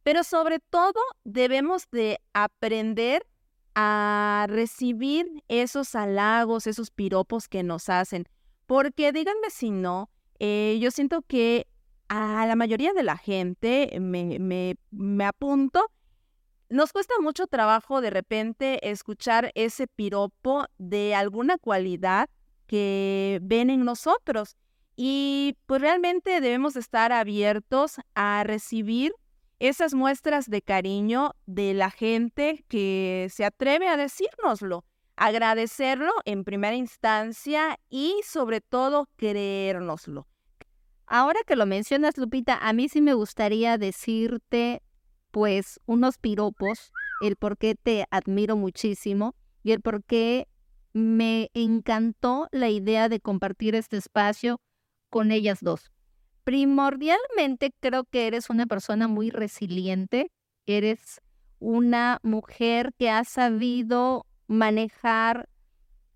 pero 0.02 0.24
sobre 0.24 0.58
todo 0.58 1.00
debemos 1.22 1.88
de 1.92 2.18
aprender 2.32 3.24
a 3.76 4.46
recibir 4.48 5.44
esos 5.46 5.94
halagos, 5.94 6.66
esos 6.66 6.90
piropos 6.90 7.46
que 7.46 7.62
nos 7.62 7.88
hacen. 7.88 8.26
Porque 8.66 9.12
díganme 9.12 9.50
si 9.50 9.70
no, 9.70 10.10
eh, 10.40 10.78
yo 10.82 10.90
siento 10.90 11.22
que 11.22 11.68
a 12.08 12.44
la 12.48 12.56
mayoría 12.56 12.92
de 12.92 13.04
la 13.04 13.16
gente, 13.16 13.96
me, 14.00 14.40
me, 14.40 14.74
me 14.90 15.24
apunto, 15.24 15.86
nos 16.70 16.92
cuesta 16.92 17.14
mucho 17.20 17.46
trabajo 17.46 18.00
de 18.00 18.10
repente 18.10 18.90
escuchar 18.90 19.50
ese 19.54 19.86
piropo 19.86 20.66
de 20.78 21.14
alguna 21.14 21.58
cualidad 21.58 22.30
que 22.66 23.40
ven 23.42 23.70
en 23.70 23.84
nosotros. 23.84 24.56
Y 24.96 25.56
pues 25.66 25.80
realmente 25.80 26.40
debemos 26.40 26.76
estar 26.76 27.12
abiertos 27.12 27.96
a 28.14 28.42
recibir 28.44 29.12
esas 29.58 29.94
muestras 29.94 30.48
de 30.48 30.62
cariño 30.62 31.32
de 31.46 31.74
la 31.74 31.90
gente 31.90 32.64
que 32.68 33.28
se 33.30 33.44
atreve 33.44 33.88
a 33.88 33.96
decírnoslo 33.96 34.84
agradecerlo 35.20 36.12
en 36.24 36.44
primera 36.44 36.74
instancia 36.74 37.78
y 37.90 38.22
sobre 38.24 38.62
todo 38.62 39.06
creérnoslo. 39.16 40.26
Ahora 41.06 41.40
que 41.46 41.56
lo 41.56 41.66
mencionas, 41.66 42.16
Lupita, 42.16 42.56
a 42.56 42.72
mí 42.72 42.88
sí 42.88 43.02
me 43.02 43.12
gustaría 43.12 43.76
decirte 43.76 44.82
pues 45.30 45.80
unos 45.86 46.18
piropos, 46.18 46.92
el 47.22 47.36
por 47.36 47.58
qué 47.58 47.74
te 47.74 48.06
admiro 48.10 48.56
muchísimo 48.56 49.34
y 49.62 49.72
el 49.72 49.80
por 49.80 50.04
qué 50.04 50.48
me 50.92 51.50
encantó 51.54 52.48
la 52.50 52.68
idea 52.68 53.08
de 53.08 53.20
compartir 53.20 53.74
este 53.74 53.96
espacio 53.96 54.60
con 55.08 55.30
ellas 55.30 55.58
dos. 55.60 55.90
Primordialmente 56.44 57.72
creo 57.80 58.04
que 58.04 58.26
eres 58.26 58.50
una 58.50 58.66
persona 58.66 59.08
muy 59.08 59.30
resiliente, 59.30 60.30
eres 60.66 61.20
una 61.58 62.18
mujer 62.22 62.92
que 62.98 63.10
ha 63.10 63.24
sabido 63.24 64.26
manejar 64.46 65.48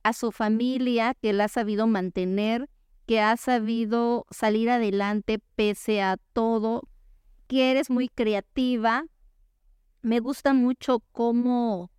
a 0.02 0.12
su 0.12 0.32
familia, 0.32 1.14
que 1.20 1.32
la 1.32 1.44
ha 1.44 1.48
sabido 1.48 1.86
mantener, 1.86 2.68
que 3.06 3.20
ha 3.20 3.36
sabido 3.36 4.26
salir 4.30 4.70
adelante 4.70 5.40
pese 5.54 6.02
a 6.02 6.16
todo, 6.32 6.82
que 7.46 7.70
eres 7.70 7.90
muy 7.90 8.08
creativa. 8.08 9.04
Me 10.02 10.20
gusta 10.20 10.52
mucho 10.52 11.00
cómo, 11.12 11.90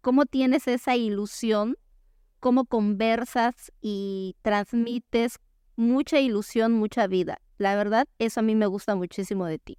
cómo 0.00 0.26
tienes 0.26 0.68
esa 0.68 0.96
ilusión, 0.96 1.76
cómo 2.40 2.64
conversas 2.64 3.72
y 3.80 4.36
transmites 4.42 5.38
mucha 5.76 6.20
ilusión, 6.20 6.72
mucha 6.72 7.06
vida. 7.06 7.38
La 7.56 7.74
verdad, 7.76 8.06
eso 8.18 8.40
a 8.40 8.42
mí 8.42 8.54
me 8.54 8.66
gusta 8.66 8.94
muchísimo 8.94 9.46
de 9.46 9.58
ti. 9.58 9.78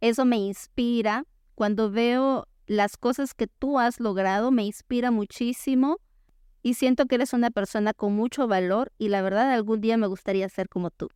Eso 0.00 0.24
me 0.24 0.36
inspira. 0.36 1.24
Cuando 1.54 1.90
veo 1.90 2.48
las 2.66 2.96
cosas 2.96 3.34
que 3.34 3.46
tú 3.46 3.78
has 3.78 4.00
logrado 4.00 4.50
me 4.50 4.64
inspira 4.64 5.10
muchísimo 5.10 5.98
y 6.62 6.74
siento 6.74 7.06
que 7.06 7.16
eres 7.16 7.32
una 7.32 7.50
persona 7.50 7.92
con 7.92 8.14
mucho 8.14 8.46
valor 8.46 8.92
y 8.98 9.08
la 9.08 9.22
verdad 9.22 9.52
algún 9.52 9.80
día 9.80 9.96
me 9.96 10.06
gustaría 10.06 10.48
ser 10.48 10.68
como 10.68 10.90
tú. 10.90 11.08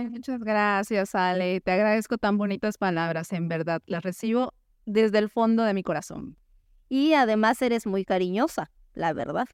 Ay, 0.00 0.08
muchas 0.08 0.40
gracias, 0.42 1.14
Ale. 1.14 1.60
Te 1.60 1.72
agradezco 1.72 2.16
tan 2.16 2.38
bonitas 2.38 2.78
palabras, 2.78 3.32
en 3.32 3.48
verdad. 3.48 3.82
Las 3.84 4.02
recibo 4.02 4.54
desde 4.86 5.18
el 5.18 5.28
fondo 5.28 5.62
de 5.62 5.74
mi 5.74 5.82
corazón. 5.82 6.38
Y 6.88 7.12
además 7.12 7.60
eres 7.60 7.86
muy 7.86 8.06
cariñosa, 8.06 8.70
la 8.94 9.12
verdad. 9.12 9.46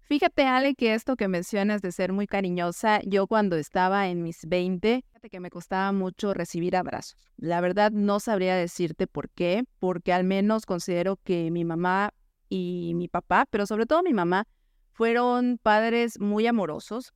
Fíjate, 0.00 0.46
Ale, 0.46 0.74
que 0.74 0.94
esto 0.94 1.14
que 1.14 1.28
mencionas 1.28 1.80
de 1.80 1.92
ser 1.92 2.12
muy 2.12 2.26
cariñosa, 2.26 3.02
yo 3.04 3.28
cuando 3.28 3.54
estaba 3.54 4.08
en 4.08 4.24
mis 4.24 4.40
20, 4.48 5.04
fíjate 5.06 5.30
que 5.30 5.38
me 5.38 5.50
costaba 5.50 5.92
mucho 5.92 6.34
recibir 6.34 6.74
abrazos. 6.74 7.30
La 7.36 7.60
verdad 7.60 7.92
no 7.92 8.18
sabría 8.18 8.56
decirte 8.56 9.06
por 9.06 9.30
qué, 9.30 9.62
porque 9.78 10.12
al 10.12 10.24
menos 10.24 10.66
considero 10.66 11.20
que 11.22 11.52
mi 11.52 11.64
mamá 11.64 12.10
y 12.48 12.94
mi 12.96 13.06
papá, 13.06 13.46
pero 13.48 13.64
sobre 13.64 13.86
todo 13.86 14.02
mi 14.02 14.12
mamá, 14.12 14.48
fueron 14.90 15.60
padres 15.62 16.18
muy 16.18 16.48
amorosos. 16.48 17.14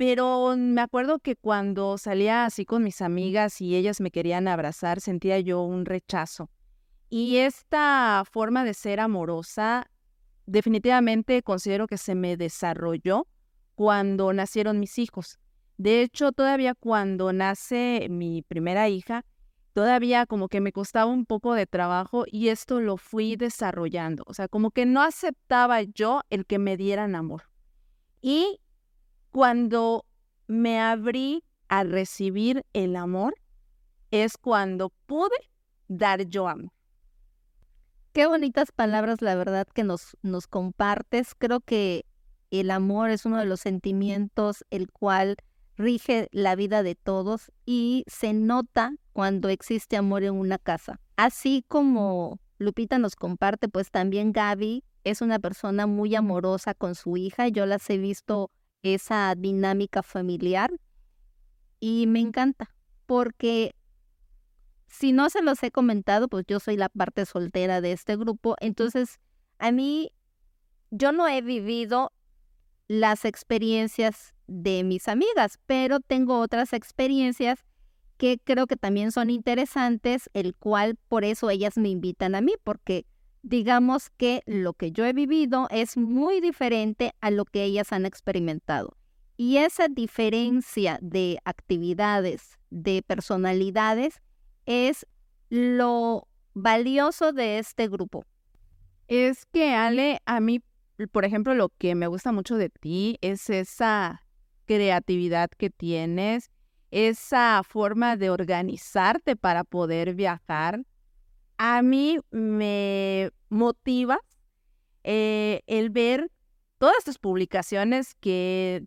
Pero 0.00 0.56
me 0.56 0.80
acuerdo 0.80 1.18
que 1.18 1.36
cuando 1.36 1.98
salía 1.98 2.46
así 2.46 2.64
con 2.64 2.82
mis 2.82 3.02
amigas 3.02 3.60
y 3.60 3.76
ellas 3.76 4.00
me 4.00 4.10
querían 4.10 4.48
abrazar, 4.48 4.98
sentía 4.98 5.38
yo 5.40 5.60
un 5.60 5.84
rechazo. 5.84 6.48
Y 7.10 7.36
esta 7.36 8.22
forma 8.24 8.64
de 8.64 8.72
ser 8.72 8.98
amorosa 8.98 9.90
definitivamente 10.46 11.42
considero 11.42 11.86
que 11.86 11.98
se 11.98 12.14
me 12.14 12.38
desarrolló 12.38 13.26
cuando 13.74 14.32
nacieron 14.32 14.80
mis 14.80 14.98
hijos. 14.98 15.38
De 15.76 16.00
hecho, 16.00 16.32
todavía 16.32 16.74
cuando 16.74 17.34
nace 17.34 18.06
mi 18.08 18.40
primera 18.40 18.88
hija, 18.88 19.26
todavía 19.74 20.24
como 20.24 20.48
que 20.48 20.62
me 20.62 20.72
costaba 20.72 21.10
un 21.10 21.26
poco 21.26 21.52
de 21.52 21.66
trabajo 21.66 22.24
y 22.26 22.48
esto 22.48 22.80
lo 22.80 22.96
fui 22.96 23.36
desarrollando. 23.36 24.24
O 24.26 24.32
sea, 24.32 24.48
como 24.48 24.70
que 24.70 24.86
no 24.86 25.02
aceptaba 25.02 25.82
yo 25.82 26.22
el 26.30 26.46
que 26.46 26.58
me 26.58 26.78
dieran 26.78 27.14
amor. 27.14 27.50
Y 28.22 28.60
cuando 29.30 30.04
me 30.46 30.80
abrí 30.80 31.44
a 31.68 31.84
recibir 31.84 32.64
el 32.72 32.96
amor, 32.96 33.34
es 34.10 34.36
cuando 34.36 34.92
pude 35.06 35.36
dar 35.88 36.26
yo 36.26 36.48
amor. 36.48 36.72
Qué 38.12 38.26
bonitas 38.26 38.72
palabras, 38.72 39.22
la 39.22 39.36
verdad, 39.36 39.68
que 39.72 39.84
nos, 39.84 40.16
nos 40.22 40.48
compartes. 40.48 41.34
Creo 41.38 41.60
que 41.60 42.04
el 42.50 42.72
amor 42.72 43.10
es 43.10 43.24
uno 43.24 43.38
de 43.38 43.44
los 43.44 43.60
sentimientos 43.60 44.64
el 44.70 44.90
cual 44.90 45.36
rige 45.76 46.28
la 46.32 46.56
vida 46.56 46.82
de 46.82 46.96
todos 46.96 47.52
y 47.64 48.04
se 48.08 48.32
nota 48.32 48.94
cuando 49.12 49.48
existe 49.48 49.96
amor 49.96 50.24
en 50.24 50.34
una 50.34 50.58
casa. 50.58 51.00
Así 51.16 51.64
como 51.68 52.40
Lupita 52.58 52.98
nos 52.98 53.14
comparte, 53.14 53.68
pues 53.68 53.90
también 53.90 54.32
Gaby 54.32 54.82
es 55.04 55.20
una 55.22 55.38
persona 55.38 55.86
muy 55.86 56.14
amorosa 56.16 56.74
con 56.74 56.94
su 56.94 57.16
hija. 57.16 57.48
Yo 57.48 57.64
las 57.64 57.88
he 57.90 57.98
visto 57.98 58.50
esa 58.82 59.34
dinámica 59.36 60.02
familiar 60.02 60.70
y 61.80 62.06
me 62.06 62.20
encanta 62.20 62.74
porque 63.06 63.74
si 64.86 65.12
no 65.12 65.30
se 65.30 65.42
los 65.42 65.62
he 65.62 65.70
comentado, 65.70 66.28
pues 66.28 66.44
yo 66.46 66.60
soy 66.60 66.76
la 66.76 66.88
parte 66.88 67.24
soltera 67.24 67.80
de 67.80 67.92
este 67.92 68.16
grupo. 68.16 68.56
Entonces, 68.60 69.20
a 69.58 69.72
mí, 69.72 70.10
yo 70.90 71.12
no 71.12 71.28
he 71.28 71.42
vivido 71.42 72.12
las 72.88 73.24
experiencias 73.24 74.34
de 74.48 74.82
mis 74.82 75.06
amigas, 75.06 75.58
pero 75.66 76.00
tengo 76.00 76.40
otras 76.40 76.72
experiencias 76.72 77.64
que 78.16 78.38
creo 78.42 78.66
que 78.66 78.76
también 78.76 79.12
son 79.12 79.30
interesantes, 79.30 80.28
el 80.34 80.54
cual 80.54 80.96
por 81.08 81.24
eso 81.24 81.48
ellas 81.50 81.78
me 81.78 81.88
invitan 81.88 82.34
a 82.34 82.40
mí, 82.40 82.52
porque 82.64 83.06
digamos 83.42 84.10
que 84.10 84.42
lo 84.46 84.74
que 84.74 84.92
yo 84.92 85.04
he 85.04 85.12
vivido 85.12 85.66
es 85.70 85.96
muy 85.96 86.40
diferente 86.40 87.12
a 87.20 87.30
lo 87.30 87.44
que 87.44 87.64
ellas 87.64 87.92
han 87.92 88.06
experimentado. 88.06 88.96
Y 89.36 89.56
esa 89.56 89.88
diferencia 89.88 90.98
de 91.00 91.38
actividades, 91.44 92.58
de 92.70 93.02
personalidades, 93.02 94.20
es 94.66 95.06
lo 95.48 96.28
valioso 96.54 97.32
de 97.32 97.58
este 97.58 97.88
grupo? 97.88 98.24
Es 99.08 99.46
que, 99.46 99.74
Ale, 99.74 100.20
a 100.24 100.40
mí, 100.40 100.62
por 101.10 101.24
ejemplo, 101.24 101.54
lo 101.54 101.70
que 101.70 101.94
me 101.94 102.06
gusta 102.06 102.32
mucho 102.32 102.56
de 102.56 102.70
ti 102.70 103.18
es 103.20 103.50
esa 103.50 104.22
creatividad 104.66 105.50
que 105.50 105.70
tienes, 105.70 106.50
esa 106.90 107.62
forma 107.64 108.16
de 108.16 108.30
organizarte 108.30 109.36
para 109.36 109.64
poder 109.64 110.14
viajar. 110.14 110.82
A 111.62 111.82
mí 111.82 112.18
me 112.30 113.32
motivas 113.50 114.20
eh, 115.04 115.60
el 115.66 115.90
ver 115.90 116.30
todas 116.78 117.04
tus 117.04 117.18
publicaciones 117.18 118.14
que 118.14 118.82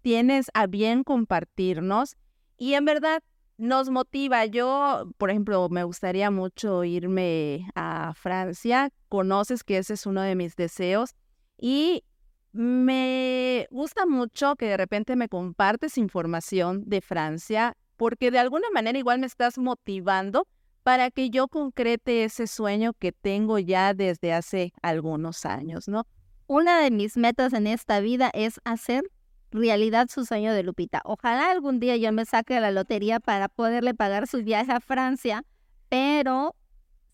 tienes 0.00 0.46
a 0.54 0.66
bien 0.66 1.04
compartirnos 1.04 2.16
y 2.56 2.72
en 2.72 2.86
verdad 2.86 3.22
nos 3.58 3.90
motiva. 3.90 4.46
Yo, 4.46 5.12
por 5.18 5.28
ejemplo, 5.28 5.68
me 5.68 5.84
gustaría 5.84 6.30
mucho 6.30 6.82
irme 6.82 7.68
a 7.74 8.14
Francia. 8.14 8.88
Conoces 9.10 9.62
que 9.62 9.76
ese 9.76 9.92
es 9.92 10.06
uno 10.06 10.22
de 10.22 10.34
mis 10.34 10.56
deseos 10.56 11.10
y 11.58 12.04
me 12.52 13.68
gusta 13.70 14.06
mucho 14.06 14.56
que 14.56 14.64
de 14.64 14.78
repente 14.78 15.14
me 15.14 15.28
compartes 15.28 15.98
información 15.98 16.84
de 16.86 17.02
Francia 17.02 17.76
porque 17.98 18.30
de 18.30 18.38
alguna 18.38 18.70
manera 18.72 18.98
igual 18.98 19.18
me 19.18 19.26
estás 19.26 19.58
motivando 19.58 20.48
para 20.84 21.10
que 21.10 21.30
yo 21.30 21.48
concrete 21.48 22.24
ese 22.24 22.46
sueño 22.46 22.92
que 22.92 23.10
tengo 23.10 23.58
ya 23.58 23.94
desde 23.94 24.34
hace 24.34 24.74
algunos 24.82 25.46
años, 25.46 25.88
¿no? 25.88 26.06
Una 26.46 26.78
de 26.80 26.90
mis 26.90 27.16
metas 27.16 27.54
en 27.54 27.66
esta 27.66 28.00
vida 28.00 28.30
es 28.34 28.60
hacer 28.64 29.02
realidad 29.50 30.08
su 30.10 30.26
sueño 30.26 30.52
de 30.52 30.62
Lupita. 30.62 31.00
Ojalá 31.04 31.50
algún 31.50 31.80
día 31.80 31.96
yo 31.96 32.12
me 32.12 32.26
saque 32.26 32.60
la 32.60 32.70
lotería 32.70 33.18
para 33.18 33.48
poderle 33.48 33.94
pagar 33.94 34.26
su 34.26 34.42
viaje 34.42 34.72
a 34.72 34.80
Francia, 34.80 35.42
pero 35.88 36.54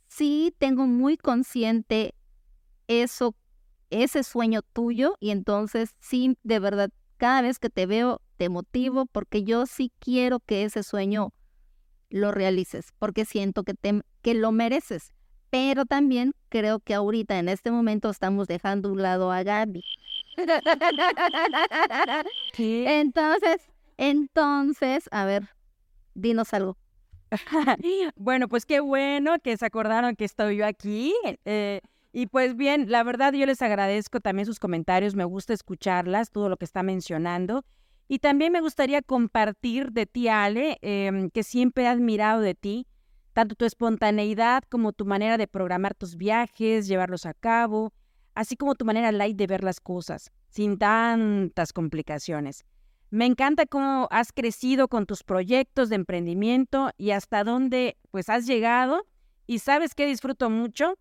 sí 0.08 0.52
tengo 0.58 0.86
muy 0.88 1.16
consciente 1.16 2.16
eso, 2.88 3.36
ese 3.90 4.24
sueño 4.24 4.62
tuyo 4.72 5.16
y 5.20 5.30
entonces 5.30 5.94
sí, 6.00 6.36
de 6.42 6.58
verdad, 6.58 6.90
cada 7.18 7.42
vez 7.42 7.60
que 7.60 7.70
te 7.70 7.86
veo 7.86 8.20
te 8.36 8.48
motivo 8.48 9.06
porque 9.06 9.44
yo 9.44 9.66
sí 9.66 9.92
quiero 10.00 10.40
que 10.40 10.64
ese 10.64 10.82
sueño 10.82 11.32
lo 12.10 12.32
realices, 12.32 12.92
porque 12.98 13.24
siento 13.24 13.62
que, 13.64 13.74
te, 13.74 14.02
que 14.22 14.34
lo 14.34 14.52
mereces. 14.52 15.12
Pero 15.48 15.84
también 15.84 16.32
creo 16.48 16.78
que 16.78 16.94
ahorita, 16.94 17.38
en 17.38 17.48
este 17.48 17.70
momento, 17.70 18.10
estamos 18.10 18.46
dejando 18.46 18.92
un 18.92 19.02
lado 19.02 19.32
a 19.32 19.42
Gaby. 19.42 19.82
Entonces, 22.58 23.62
entonces, 24.00 25.08
a 25.12 25.26
ver, 25.26 25.50
dinos 26.14 26.54
algo. 26.54 26.78
bueno, 28.16 28.48
pues 28.48 28.64
qué 28.64 28.80
bueno 28.80 29.38
que 29.40 29.58
se 29.58 29.66
acordaron 29.66 30.16
que 30.16 30.24
estoy 30.24 30.56
yo 30.56 30.66
aquí. 30.66 31.14
Eh, 31.44 31.82
y 32.10 32.26
pues 32.26 32.56
bien, 32.56 32.90
la 32.90 33.02
verdad 33.02 33.34
yo 33.34 33.44
les 33.44 33.60
agradezco 33.60 34.20
también 34.20 34.46
sus 34.46 34.58
comentarios, 34.58 35.14
me 35.14 35.24
gusta 35.24 35.52
escucharlas, 35.52 36.30
todo 36.30 36.48
lo 36.48 36.56
que 36.56 36.64
está 36.64 36.82
mencionando. 36.82 37.62
Y 38.12 38.18
también 38.18 38.50
me 38.50 38.60
gustaría 38.60 39.02
compartir 39.02 39.92
de 39.92 40.04
ti, 40.04 40.26
Ale, 40.26 40.78
em, 40.82 41.30
que 41.30 41.44
siempre 41.44 41.84
he 41.84 41.86
admirado 41.86 42.40
de 42.40 42.56
ti, 42.56 42.88
tanto 43.34 43.54
tu 43.54 43.64
espontaneidad 43.64 44.64
como 44.68 44.92
tu 44.92 45.06
manera 45.06 45.38
de 45.38 45.46
programar 45.46 45.94
tus 45.94 46.16
viajes, 46.16 46.88
llevarlos 46.88 47.24
a 47.24 47.34
cabo, 47.34 47.92
así 48.34 48.56
como 48.56 48.74
tu 48.74 48.84
manera 48.84 49.12
light 49.12 49.36
de 49.36 49.46
ver 49.46 49.62
las 49.62 49.78
cosas, 49.78 50.32
sin 50.48 50.76
tantas 50.76 51.72
complicaciones. 51.72 52.64
Me 53.10 53.26
encanta 53.26 53.64
cómo 53.64 54.08
has 54.10 54.32
crecido 54.32 54.88
con 54.88 55.06
tus 55.06 55.22
proyectos 55.22 55.88
de 55.88 55.94
emprendimiento 55.94 56.90
y 56.98 57.12
hasta 57.12 57.44
dónde 57.44 57.96
pues 58.10 58.28
has 58.28 58.44
llegado. 58.44 59.06
Y 59.46 59.60
sabes 59.60 59.94
que 59.94 60.06
disfruto 60.06 60.50
mucho 60.50 60.98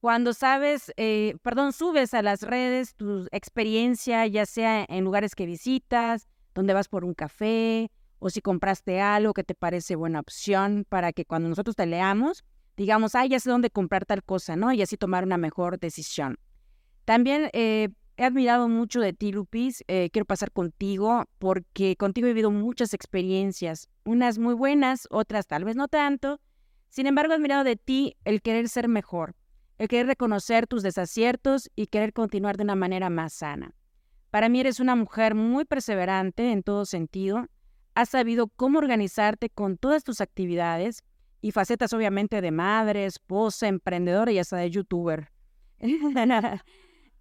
cuando 0.00 0.32
sabes, 0.32 0.92
eh, 0.96 1.36
perdón, 1.40 1.72
subes 1.72 2.14
a 2.14 2.22
las 2.22 2.42
redes 2.42 2.96
tu 2.96 3.28
experiencia, 3.30 4.26
ya 4.26 4.44
sea 4.44 4.84
en 4.88 5.04
lugares 5.04 5.36
que 5.36 5.46
visitas, 5.46 6.26
donde 6.58 6.74
vas 6.74 6.88
por 6.88 7.04
un 7.04 7.14
café 7.14 7.88
o 8.18 8.30
si 8.30 8.40
compraste 8.40 9.00
algo 9.00 9.32
que 9.32 9.44
te 9.44 9.54
parece 9.54 9.94
buena 9.94 10.18
opción 10.18 10.84
para 10.88 11.12
que 11.12 11.24
cuando 11.24 11.48
nosotros 11.48 11.76
te 11.76 11.86
leamos, 11.86 12.44
digamos, 12.76 13.14
ah, 13.14 13.24
ya 13.26 13.38
sé 13.38 13.48
dónde 13.48 13.70
comprar 13.70 14.04
tal 14.04 14.24
cosa, 14.24 14.56
¿no? 14.56 14.72
Y 14.72 14.82
así 14.82 14.96
tomar 14.96 15.22
una 15.22 15.38
mejor 15.38 15.78
decisión. 15.78 16.36
También 17.04 17.48
eh, 17.52 17.90
he 18.16 18.24
admirado 18.24 18.68
mucho 18.68 19.00
de 19.00 19.12
ti, 19.12 19.30
Lupis. 19.30 19.84
Eh, 19.86 20.10
quiero 20.12 20.26
pasar 20.26 20.50
contigo 20.50 21.26
porque 21.38 21.94
contigo 21.94 22.26
he 22.26 22.30
vivido 22.30 22.50
muchas 22.50 22.92
experiencias, 22.92 23.88
unas 24.04 24.38
muy 24.38 24.54
buenas, 24.54 25.06
otras 25.10 25.46
tal 25.46 25.64
vez 25.64 25.76
no 25.76 25.86
tanto. 25.86 26.40
Sin 26.88 27.06
embargo, 27.06 27.34
he 27.34 27.36
admirado 27.36 27.62
de 27.62 27.76
ti 27.76 28.16
el 28.24 28.42
querer 28.42 28.68
ser 28.68 28.88
mejor, 28.88 29.36
el 29.78 29.86
querer 29.86 30.08
reconocer 30.08 30.66
tus 30.66 30.82
desaciertos 30.82 31.70
y 31.76 31.86
querer 31.86 32.12
continuar 32.12 32.56
de 32.56 32.64
una 32.64 32.74
manera 32.74 33.10
más 33.10 33.32
sana. 33.32 33.76
Para 34.30 34.48
mí 34.48 34.60
eres 34.60 34.78
una 34.78 34.94
mujer 34.94 35.34
muy 35.34 35.64
perseverante 35.64 36.52
en 36.52 36.62
todo 36.62 36.84
sentido. 36.84 37.46
Has 37.94 38.10
sabido 38.10 38.48
cómo 38.48 38.78
organizarte 38.78 39.48
con 39.48 39.78
todas 39.78 40.04
tus 40.04 40.20
actividades 40.20 41.02
y 41.40 41.52
facetas 41.52 41.92
obviamente 41.92 42.40
de 42.40 42.50
madre, 42.50 43.06
esposa, 43.06 43.68
emprendedora 43.68 44.30
y 44.30 44.38
hasta 44.38 44.58
de 44.58 44.70
youtuber. 44.70 45.30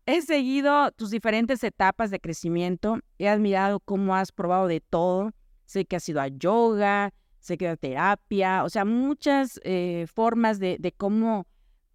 He 0.06 0.22
seguido 0.22 0.92
tus 0.92 1.12
diferentes 1.12 1.64
etapas 1.64 2.12
de 2.12 2.20
crecimiento, 2.20 3.00
he 3.18 3.28
admirado 3.28 3.82
cómo 3.82 4.16
has 4.16 4.32
probado 4.32 4.68
de 4.68 4.80
todo. 4.80 5.32
Sé 5.66 5.84
que 5.86 5.98
has 5.98 6.08
ido 6.08 6.22
a 6.22 6.30
yoga, 6.30 7.14
sé 7.40 7.58
que 7.58 7.68
a 7.68 7.76
terapia, 7.76 8.64
o 8.64 8.70
sea, 8.70 8.86
muchas 8.86 9.60
eh, 9.64 10.06
formas 10.14 10.60
de, 10.60 10.78
de 10.80 10.94
cómo 10.94 11.46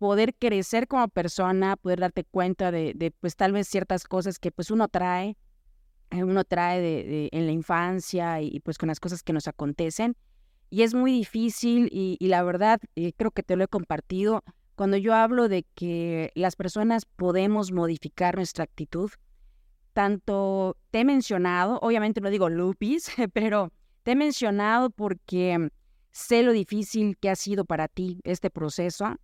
poder 0.03 0.35
crecer 0.35 0.89
como 0.89 1.07
persona, 1.07 1.77
poder 1.77 2.01
darte 2.01 2.25
cuenta 2.25 2.73
de, 2.73 3.15
pues 3.21 3.37
tal 3.37 3.53
vez 3.53 3.69
ciertas 3.69 4.03
cosas 4.03 4.41
que 4.41 4.51
pues 4.51 4.73
uno 4.73 4.89
trae, 4.89 5.37
eh, 6.11 6.25
uno 6.25 6.43
trae 6.43 6.81
de, 6.81 7.29
en 7.31 7.47
la 7.47 7.53
infancia 7.53 8.41
y, 8.41 8.59
pues 8.59 8.79
con 8.79 8.89
las 8.89 8.99
cosas 8.99 9.23
que 9.23 9.33
nos 9.33 9.47
acontecen. 9.47 10.17
Y 10.71 10.83
es 10.83 10.93
muy 10.93 11.13
difícil 11.13 11.89
y, 11.93 12.19
la 12.27 12.43
verdad, 12.43 12.81
eh, 12.97 13.13
creo 13.17 13.31
que 13.31 13.45
te 13.45 13.55
lo 13.55 13.63
he 13.63 13.69
compartido, 13.69 14.43
cuando 14.75 14.97
yo 14.97 15.15
hablo 15.15 15.49
de 15.49 15.65
que 15.77 16.33
las 16.35 16.57
personas 16.57 17.07
podemos 17.07 17.71
modificar 17.71 18.35
nuestra 18.35 18.65
actitud, 18.65 19.13
tanto 19.93 20.77
te 20.91 20.99
he 20.99 21.05
mencionado, 21.05 21.79
obviamente 21.81 22.21
no 22.21 22.31
digo 22.31 22.49
lupis, 22.49 23.07
pero 23.33 23.71
te 24.03 24.11
he 24.11 24.17
mencionado 24.17 24.91
porque 24.91 25.71
sé 26.11 26.43
lo 26.43 26.51
difícil 26.51 27.17
que 27.19 27.31
ha 27.31 27.37
sido 27.37 27.65
para 27.65 27.87
ti 27.87 28.19
este 28.25 28.51
proceso 28.51 29.17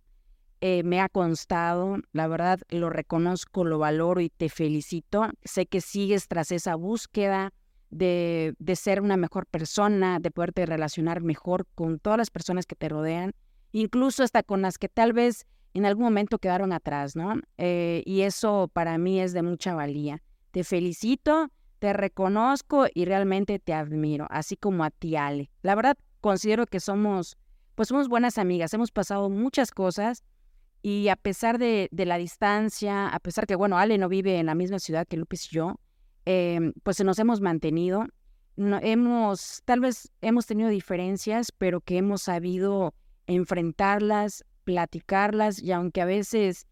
eh, 0.61 0.83
me 0.83 0.99
ha 0.99 1.09
constado, 1.09 1.97
la 2.11 2.27
verdad 2.27 2.59
lo 2.69 2.89
reconozco, 2.89 3.63
lo 3.63 3.79
valoro 3.79 4.21
y 4.21 4.29
te 4.29 4.49
felicito. 4.49 5.29
Sé 5.43 5.65
que 5.65 5.81
sigues 5.81 6.27
tras 6.27 6.51
esa 6.51 6.75
búsqueda 6.75 7.53
de, 7.89 8.53
de 8.59 8.75
ser 8.75 9.01
una 9.01 9.17
mejor 9.17 9.45
persona, 9.45 10.19
de 10.19 10.31
poderte 10.31 10.65
relacionar 10.65 11.21
mejor 11.21 11.65
con 11.75 11.99
todas 11.99 12.17
las 12.17 12.29
personas 12.29 12.65
que 12.65 12.75
te 12.75 12.89
rodean, 12.89 13.33
incluso 13.71 14.23
hasta 14.23 14.43
con 14.43 14.61
las 14.61 14.77
que 14.77 14.89
tal 14.89 15.13
vez 15.13 15.45
en 15.73 15.85
algún 15.85 16.03
momento 16.03 16.39
quedaron 16.39 16.73
atrás, 16.73 17.15
¿no? 17.15 17.35
Eh, 17.57 18.03
y 18.05 18.21
eso 18.21 18.69
para 18.73 18.97
mí 18.97 19.21
es 19.21 19.33
de 19.33 19.43
mucha 19.43 19.73
valía. 19.75 20.21
Te 20.51 20.63
felicito, 20.63 21.49
te 21.79 21.93
reconozco 21.93 22.87
y 22.93 23.05
realmente 23.05 23.59
te 23.59 23.73
admiro, 23.73 24.27
así 24.29 24.57
como 24.57 24.83
a 24.83 24.89
ti, 24.89 25.15
Ale. 25.15 25.51
La 25.61 25.75
verdad, 25.75 25.97
considero 26.21 26.65
que 26.65 26.79
somos, 26.79 27.37
pues 27.75 27.87
somos 27.87 28.09
buenas 28.09 28.37
amigas, 28.37 28.73
hemos 28.73 28.91
pasado 28.91 29.29
muchas 29.29 29.71
cosas 29.71 30.23
y 30.81 31.09
a 31.09 31.15
pesar 31.15 31.57
de, 31.57 31.89
la 31.91 32.17
distancia, 32.17 33.09
a 33.09 33.19
pesar 33.19 33.45
que, 33.45 33.55
bueno, 33.55 33.77
Ale 33.77 33.97
no 33.97 34.07
vive 34.07 34.39
en 34.39 34.45
la 34.45 34.55
misma 34.55 34.79
ciudad 34.79 35.07
que 35.07 35.17
Lupis 35.17 35.51
y 35.51 35.55
yo, 35.55 35.75
em, 36.25 36.73
pues 36.83 37.03
nos 37.03 37.19
hemos 37.19 37.41
mantenido. 37.41 38.05
No, 38.55 38.79
hemos, 38.81 39.61
tal 39.65 39.81
vez 39.81 40.11
hemos 40.21 40.45
tenido 40.45 40.69
diferencias, 40.69 41.51
pero 41.51 41.81
que 41.81 41.97
hemos 41.97 42.23
sabido 42.23 42.93
enfrentarlas, 43.27 44.45
platicarlas, 44.63 45.61
y 45.61 45.71
aunque 45.71 46.01
a 46.01 46.05
veces, 46.05 46.67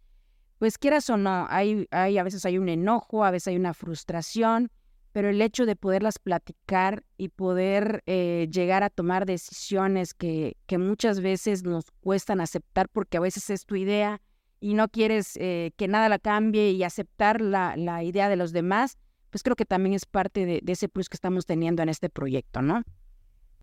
pues 0.60 0.78
quieras 0.78 1.10
o 1.10 1.18
no, 1.18 1.48
hay, 1.50 1.88
hay, 1.92 2.18
a 2.18 2.24
veces 2.24 2.46
hay 2.46 2.58
un 2.58 2.70
enojo, 2.70 3.24
a 3.24 3.32
veces 3.32 3.50
hay 3.50 3.58
una 3.58 3.74
frustración, 3.74 4.72
pero 5.18 5.30
el 5.30 5.42
hecho 5.42 5.66
de 5.66 5.76
poderlas 5.76 6.20
platicar 6.20 7.04
y 7.18 7.30
poder 7.30 8.04
eh, 8.06 8.48
llegar 8.52 8.84
a 8.84 8.92
tomar 8.92 9.26
decisiones 9.26 10.14
que, 10.14 10.58
que, 10.68 10.78
muchas 10.78 11.22
veces 11.22 11.64
nos 11.64 11.86
cuestan 12.02 12.40
aceptar 12.40 12.88
porque 12.88 13.18
a 13.18 13.20
veces 13.20 13.50
es 13.50 13.66
tu 13.66 13.76
idea 13.76 14.22
y 14.60 14.76
no 14.76 14.90
quieres 14.90 15.36
eh, 15.38 15.72
que 15.76 15.88
nada 15.88 16.08
la 16.08 16.20
cambie 16.20 16.70
y 16.70 16.84
aceptar 16.84 17.42
la, 17.42 17.76
la, 17.76 18.04
idea 18.04 18.30
de 18.30 18.36
los 18.36 18.52
demás, 18.52 19.00
pues 19.32 19.42
creo 19.42 19.56
que 19.56 19.66
también 19.66 19.96
es 19.96 20.06
parte 20.06 20.46
de, 20.46 20.60
de 20.62 20.74
ese 20.74 20.88
plus 20.88 21.10
que 21.10 21.16
estamos 21.16 21.48
teniendo 21.48 21.82
en 21.82 21.90
este 21.90 22.12
proyecto, 22.12 22.62
¿no? 22.62 22.84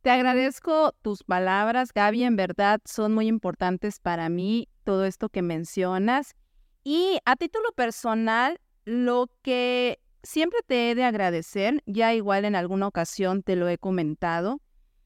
Te 0.02 0.10
agradezco 0.10 0.92
tus 1.02 1.22
palabras, 1.22 1.92
Gaby, 1.92 2.24
en 2.24 2.34
verdad 2.34 2.80
son 2.84 3.14
muy 3.14 3.28
importantes 3.28 4.00
para 4.00 4.28
mí 4.28 4.68
todo 4.82 5.04
esto 5.04 5.28
que 5.28 5.42
mencionas. 5.42 6.34
Y 6.82 7.18
a 7.24 7.36
título 7.36 7.70
personal, 7.76 8.58
lo 8.84 9.30
que 9.42 10.00
siempre 10.24 10.58
te 10.66 10.90
he 10.90 10.94
de 10.94 11.04
agradecer, 11.04 11.82
ya 11.86 12.12
igual 12.14 12.44
en 12.44 12.56
alguna 12.56 12.88
ocasión 12.88 13.42
te 13.42 13.56
lo 13.56 13.68
he 13.68 13.78
comentado, 13.78 14.60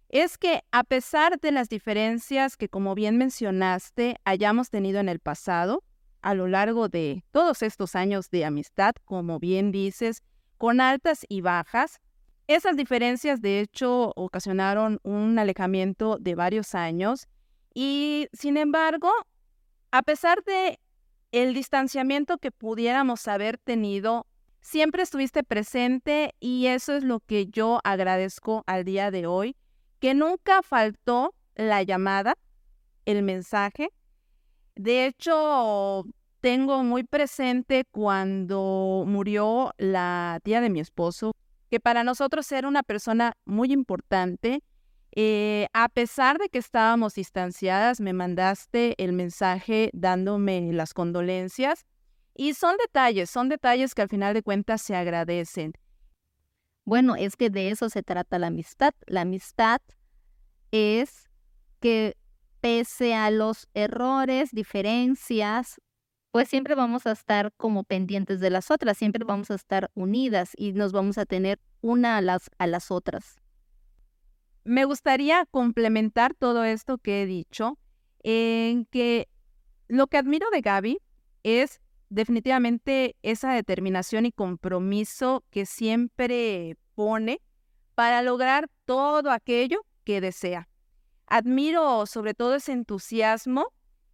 es 0.08 0.38
que 0.38 0.62
a 0.72 0.84
pesar 0.84 1.38
de 1.38 1.52
las 1.52 1.68
diferencias 1.68 2.56
que, 2.56 2.68
como 2.68 2.94
bien 2.94 3.18
mencionaste, 3.18 4.16
hayamos 4.24 4.70
tenido 4.70 5.00
en 5.00 5.08
el 5.08 5.20
pasado, 5.20 5.84
a 6.22 6.34
lo 6.34 6.48
largo 6.48 6.88
de 6.88 7.24
todos 7.30 7.62
estos 7.62 7.94
años 7.94 8.30
de 8.30 8.44
amistad, 8.44 8.94
como 9.04 9.38
bien 9.38 9.70
dices, 9.70 10.22
con 10.56 10.80
altas 10.80 11.24
y 11.28 11.42
bajas, 11.42 12.00
esas 12.48 12.76
diferencias 12.76 13.42
de 13.42 13.60
hecho 13.60 14.12
ocasionaron 14.16 14.98
un 15.02 15.38
alejamiento 15.38 16.16
de 16.18 16.34
varios 16.34 16.74
años 16.74 17.28
y, 17.74 18.28
sin 18.32 18.56
embargo, 18.56 19.12
a 19.90 20.02
pesar 20.02 20.42
de 20.44 20.80
el 21.30 21.52
distanciamiento 21.52 22.38
que 22.38 22.50
pudiéramos 22.50 23.28
haber 23.28 23.58
tenido, 23.58 24.26
siempre 24.60 25.02
estuviste 25.02 25.42
presente 25.44 26.34
y 26.40 26.66
eso 26.66 26.94
es 26.94 27.04
lo 27.04 27.20
que 27.20 27.46
yo 27.46 27.80
agradezco 27.84 28.64
al 28.66 28.84
día 28.84 29.10
de 29.10 29.26
hoy, 29.26 29.56
que 29.98 30.14
nunca 30.14 30.62
faltó 30.62 31.34
la 31.54 31.82
llamada, 31.82 32.34
el 33.04 33.22
mensaje. 33.22 33.90
De 34.76 35.06
hecho, 35.06 36.04
tengo 36.40 36.84
muy 36.84 37.04
presente 37.04 37.84
cuando 37.90 39.04
murió 39.06 39.72
la 39.78 40.38
tía 40.44 40.60
de 40.60 40.70
mi 40.70 40.80
esposo, 40.80 41.32
que 41.70 41.80
para 41.80 42.04
nosotros 42.04 42.50
era 42.52 42.68
una 42.68 42.82
persona 42.82 43.32
muy 43.44 43.72
importante. 43.72 44.62
Eh, 45.12 45.66
a 45.72 45.88
pesar 45.88 46.38
de 46.38 46.48
que 46.48 46.58
estábamos 46.58 47.14
distanciadas, 47.14 48.00
me 48.00 48.12
mandaste 48.12 48.94
el 49.02 49.12
mensaje 49.12 49.90
dándome 49.92 50.72
las 50.72 50.94
condolencias. 50.94 51.84
Y 52.40 52.54
son 52.54 52.76
detalles, 52.76 53.30
son 53.30 53.48
detalles 53.48 53.96
que 53.96 54.02
al 54.02 54.08
final 54.08 54.32
de 54.32 54.44
cuentas 54.44 54.80
se 54.80 54.94
agradecen. 54.94 55.72
Bueno, 56.84 57.16
es 57.16 57.34
que 57.34 57.50
de 57.50 57.70
eso 57.70 57.90
se 57.90 58.04
trata 58.04 58.38
la 58.38 58.46
amistad. 58.46 58.94
La 59.08 59.22
amistad 59.22 59.80
es 60.70 61.28
que 61.80 62.16
pese 62.60 63.16
a 63.16 63.32
los 63.32 63.66
errores, 63.74 64.52
diferencias, 64.52 65.80
pues 66.30 66.48
siempre 66.48 66.76
vamos 66.76 67.08
a 67.08 67.10
estar 67.10 67.52
como 67.56 67.82
pendientes 67.82 68.38
de 68.38 68.50
las 68.50 68.70
otras, 68.70 68.96
siempre 68.96 69.24
vamos 69.24 69.50
a 69.50 69.56
estar 69.56 69.90
unidas 69.94 70.52
y 70.56 70.74
nos 70.74 70.92
vamos 70.92 71.18
a 71.18 71.26
tener 71.26 71.58
una 71.80 72.18
a 72.18 72.20
las, 72.20 72.50
a 72.58 72.68
las 72.68 72.92
otras. 72.92 73.40
Me 74.62 74.84
gustaría 74.84 75.44
complementar 75.46 76.34
todo 76.34 76.62
esto 76.62 76.98
que 76.98 77.22
he 77.22 77.26
dicho 77.26 77.80
en 78.22 78.84
que 78.84 79.28
lo 79.88 80.06
que 80.06 80.18
admiro 80.18 80.48
de 80.50 80.60
Gaby 80.60 80.98
es 81.42 81.80
definitivamente 82.08 83.16
esa 83.22 83.52
determinación 83.52 84.26
y 84.26 84.32
compromiso 84.32 85.44
que 85.50 85.66
siempre 85.66 86.76
pone 86.94 87.40
para 87.94 88.22
lograr 88.22 88.68
todo 88.84 89.30
aquello 89.30 89.84
que 90.04 90.20
desea. 90.20 90.68
Admiro 91.26 92.06
sobre 92.06 92.34
todo 92.34 92.54
ese 92.54 92.72
entusiasmo 92.72 93.72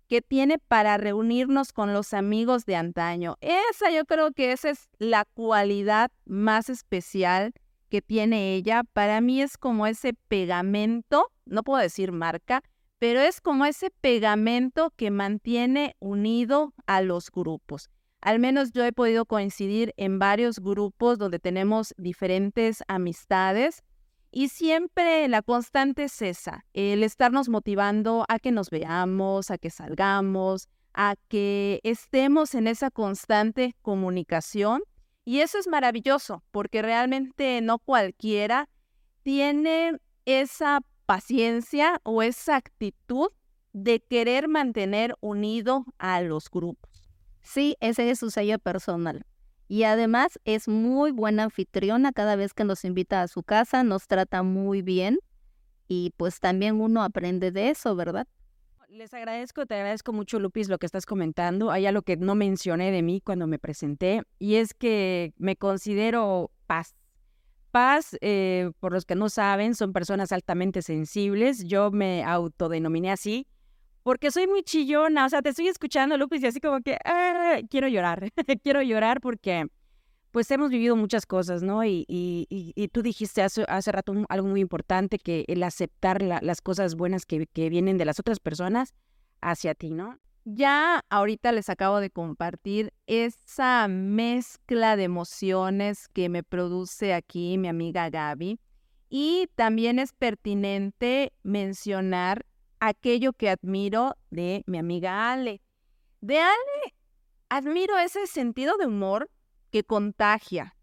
que 0.08 0.20
tiene 0.20 0.58
para 0.58 0.96
reunirnos 0.96 1.72
con 1.72 1.92
los 1.92 2.12
amigos 2.12 2.66
de 2.66 2.76
antaño. 2.76 3.36
Esa 3.40 3.90
yo 3.90 4.04
creo 4.04 4.32
que 4.32 4.52
esa 4.52 4.70
es 4.70 4.88
la 4.98 5.24
cualidad 5.24 6.10
más 6.24 6.68
especial 6.68 7.52
que 7.88 8.02
tiene 8.02 8.54
ella. 8.54 8.82
Para 8.92 9.20
mí 9.20 9.40
es 9.40 9.56
como 9.56 9.86
ese 9.86 10.14
pegamento, 10.28 11.30
no 11.46 11.62
puedo 11.62 11.80
decir 11.80 12.12
marca, 12.12 12.62
pero 13.04 13.20
es 13.20 13.42
como 13.42 13.66
ese 13.66 13.90
pegamento 13.90 14.90
que 14.96 15.10
mantiene 15.10 15.94
unido 15.98 16.72
a 16.86 17.02
los 17.02 17.30
grupos. 17.30 17.90
Al 18.22 18.38
menos 18.38 18.72
yo 18.72 18.82
he 18.82 18.94
podido 18.94 19.26
coincidir 19.26 19.92
en 19.98 20.18
varios 20.18 20.58
grupos 20.58 21.18
donde 21.18 21.38
tenemos 21.38 21.92
diferentes 21.98 22.82
amistades 22.88 23.82
y 24.30 24.48
siempre 24.48 25.28
la 25.28 25.42
constante 25.42 26.04
es 26.04 26.22
esa, 26.22 26.64
el 26.72 27.02
estarnos 27.02 27.50
motivando 27.50 28.24
a 28.30 28.38
que 28.38 28.52
nos 28.52 28.70
veamos, 28.70 29.50
a 29.50 29.58
que 29.58 29.68
salgamos, 29.68 30.70
a 30.94 31.16
que 31.28 31.80
estemos 31.82 32.54
en 32.54 32.68
esa 32.68 32.90
constante 32.90 33.76
comunicación. 33.82 34.82
Y 35.26 35.40
eso 35.40 35.58
es 35.58 35.68
maravilloso, 35.68 36.42
porque 36.50 36.80
realmente 36.80 37.60
no 37.60 37.80
cualquiera 37.80 38.70
tiene 39.22 39.98
esa 40.24 40.80
paciencia 41.06 42.00
o 42.02 42.22
esa 42.22 42.56
actitud 42.56 43.28
de 43.72 44.00
querer 44.00 44.48
mantener 44.48 45.16
unido 45.20 45.84
a 45.98 46.20
los 46.22 46.50
grupos. 46.50 47.08
Sí, 47.42 47.76
ese 47.80 48.10
es 48.10 48.20
su 48.20 48.30
sello 48.30 48.58
personal. 48.58 49.26
Y 49.68 49.84
además 49.84 50.38
es 50.44 50.68
muy 50.68 51.10
buena 51.10 51.44
anfitriona 51.44 52.12
cada 52.12 52.36
vez 52.36 52.54
que 52.54 52.64
nos 52.64 52.84
invita 52.84 53.22
a 53.22 53.28
su 53.28 53.42
casa, 53.42 53.82
nos 53.82 54.06
trata 54.06 54.42
muy 54.42 54.82
bien 54.82 55.18
y 55.88 56.12
pues 56.16 56.40
también 56.40 56.80
uno 56.80 57.02
aprende 57.02 57.50
de 57.50 57.70
eso, 57.70 57.96
¿verdad? 57.96 58.26
Les 58.88 59.12
agradezco, 59.12 59.66
te 59.66 59.74
agradezco 59.74 60.12
mucho, 60.12 60.38
Lupis, 60.38 60.68
lo 60.68 60.78
que 60.78 60.86
estás 60.86 61.04
comentando. 61.04 61.72
Hay 61.72 61.84
algo 61.86 62.02
que 62.02 62.16
no 62.16 62.36
mencioné 62.36 62.92
de 62.92 63.02
mí 63.02 63.20
cuando 63.20 63.48
me 63.48 63.58
presenté 63.58 64.22
y 64.38 64.54
es 64.54 64.72
que 64.72 65.34
me 65.36 65.56
considero 65.56 66.52
paz. 66.66 66.94
Eh, 68.20 68.70
por 68.80 68.92
los 68.92 69.04
que 69.04 69.14
no 69.14 69.28
saben, 69.28 69.74
son 69.74 69.92
personas 69.92 70.32
altamente 70.32 70.82
sensibles. 70.82 71.64
Yo 71.64 71.90
me 71.90 72.22
autodenominé 72.24 73.10
así 73.10 73.46
porque 74.04 74.30
soy 74.30 74.46
muy 74.46 74.62
chillona, 74.62 75.24
o 75.24 75.28
sea, 75.30 75.40
te 75.40 75.48
estoy 75.48 75.66
escuchando, 75.66 76.18
Lupis, 76.18 76.42
y 76.42 76.46
así 76.46 76.60
como 76.60 76.80
que 76.82 76.98
ah, 77.06 77.58
quiero 77.70 77.88
llorar, 77.88 78.28
quiero 78.62 78.82
llorar 78.82 79.20
porque 79.20 79.66
pues 80.30 80.50
hemos 80.50 80.70
vivido 80.70 80.94
muchas 80.94 81.26
cosas, 81.26 81.62
¿no? 81.62 81.84
Y, 81.84 82.90
tú 82.92 83.02
dijiste 83.02 83.40
hace, 83.42 83.64
hace 83.66 83.92
rato 83.92 84.12
algo 84.28 84.48
muy 84.48 84.60
importante, 84.60 85.18
que 85.18 85.44
el 85.48 85.62
aceptar 85.62 86.22
las 86.22 86.60
cosas 86.60 86.96
buenas 86.96 87.24
que, 87.24 87.46
que 87.46 87.70
vienen 87.70 87.98
de 87.98 88.04
las 88.04 88.20
otras 88.20 88.40
personas 88.40 88.94
hacia 89.40 89.74
ti, 89.74 89.90
¿no? 89.90 90.18
Ya 90.46 91.02
ahorita 91.08 91.52
les 91.52 91.70
acabo 91.70 92.00
de 92.00 92.10
compartir 92.10 92.92
esa 93.06 93.88
mezcla 93.88 94.94
de 94.94 95.04
emociones 95.04 96.08
que 96.08 96.28
me 96.28 96.42
produce 96.42 97.14
aquí 97.14 97.56
mi 97.56 97.68
amiga 97.68 98.10
Gaby. 98.10 98.60
Y 99.08 99.48
también 99.54 99.98
es 99.98 100.12
pertinente 100.12 101.32
mencionar 101.42 102.44
aquello 102.78 103.32
que 103.32 103.48
admiro 103.48 104.16
de 104.30 104.64
mi 104.66 104.76
amiga 104.76 105.32
Ale. 105.32 105.62
De 106.20 106.38
Ale 106.40 106.94
admiro 107.48 107.96
ese 107.96 108.26
sentido 108.26 108.76
de 108.76 108.86
humor 108.86 109.30
que 109.70 109.82
contagia. 109.82 110.76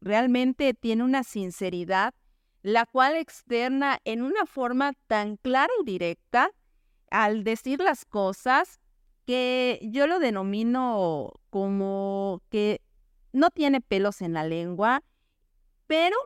Realmente 0.00 0.74
tiene 0.74 1.04
una 1.04 1.22
sinceridad, 1.22 2.14
la 2.62 2.84
cual 2.84 3.14
externa 3.14 4.00
en 4.04 4.22
una 4.22 4.44
forma 4.44 4.92
tan 5.06 5.36
clara 5.36 5.72
y 5.80 5.84
directa 5.84 6.50
al 7.10 7.44
decir 7.44 7.78
las 7.78 8.04
cosas 8.04 8.80
que 9.24 9.80
yo 9.82 10.06
lo 10.06 10.18
denomino 10.18 11.32
como 11.50 12.42
que 12.50 12.80
no 13.32 13.50
tiene 13.50 13.80
pelos 13.80 14.22
en 14.22 14.32
la 14.32 14.44
lengua, 14.44 15.02
pero 15.86 16.16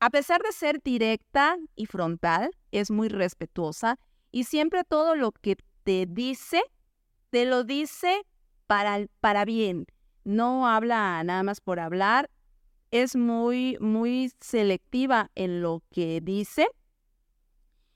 a 0.00 0.10
pesar 0.10 0.42
de 0.42 0.52
ser 0.52 0.82
directa 0.82 1.56
y 1.76 1.86
frontal, 1.86 2.50
es 2.72 2.90
muy 2.90 3.08
respetuosa 3.08 3.98
y 4.32 4.44
siempre 4.44 4.82
todo 4.82 5.14
lo 5.14 5.32
que 5.32 5.56
te 5.84 6.06
dice, 6.08 6.62
te 7.30 7.44
lo 7.44 7.64
dice 7.64 8.26
para, 8.66 9.06
para 9.20 9.44
bien. 9.44 9.86
No 10.24 10.66
habla 10.66 11.22
nada 11.24 11.42
más 11.42 11.60
por 11.60 11.78
hablar. 11.78 12.30
Es 12.90 13.16
muy, 13.16 13.76
muy 13.80 14.32
selectiva 14.40 15.30
en 15.34 15.62
lo 15.62 15.82
que 15.90 16.20
dice. 16.20 16.68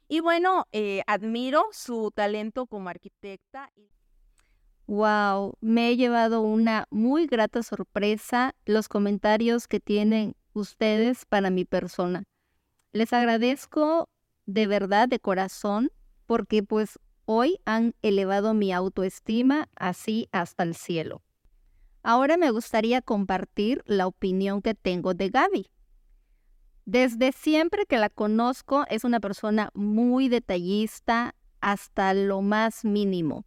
Y 0.09 0.21
bueno, 0.21 0.67
eh, 0.73 1.03
admiro 1.07 1.67
su 1.73 2.13
talento 2.15 2.67
como 2.67 2.89
arquitecta. 2.89 3.73
Wow, 4.87 5.55
me 5.61 5.91
he 5.91 5.97
llevado 5.97 6.43
una 6.43 6.87
muy 6.91 7.27
grata 7.27 7.63
sorpresa 7.63 8.55
los 8.65 8.89
comentarios 8.89 9.67
que 9.67 9.81
tienen 9.81 10.37
ustedes 10.53 11.25
para 11.25 11.51
mi 11.51 11.65
persona. 11.65 12.23
Les 12.93 13.13
agradezco 13.13 14.09
de 14.47 14.67
verdad, 14.69 15.09
de 15.09 15.19
corazón, 15.19 15.91
porque 16.27 16.63
pues 16.63 17.01
hoy 17.25 17.59
han 17.65 17.95
elevado 18.03 18.55
mi 18.55 18.73
autoestima 18.73 19.69
así 19.75 20.29
hasta 20.31 20.63
el 20.63 20.77
cielo. 20.77 21.23
Ahora 22.05 22.37
me 22.37 22.53
gustaría 22.53 23.03
compartir 23.03 23.83
la 23.87 24.07
opinión 24.07 24.63
que 24.63 24.75
tengo 24.75 25.15
de 25.15 25.31
Gaby. 25.31 25.67
Desde 26.85 27.33
siempre 27.33 27.87
que 27.87 27.99
la 27.99 28.09
conozco 28.09 28.85
es 28.89 29.03
una 29.03 29.19
persona 29.19 29.71
muy 29.75 30.29
detallista 30.29 31.35
hasta 31.61 32.15
lo 32.15 32.43
más 32.43 32.85
mínimo. 32.85 33.45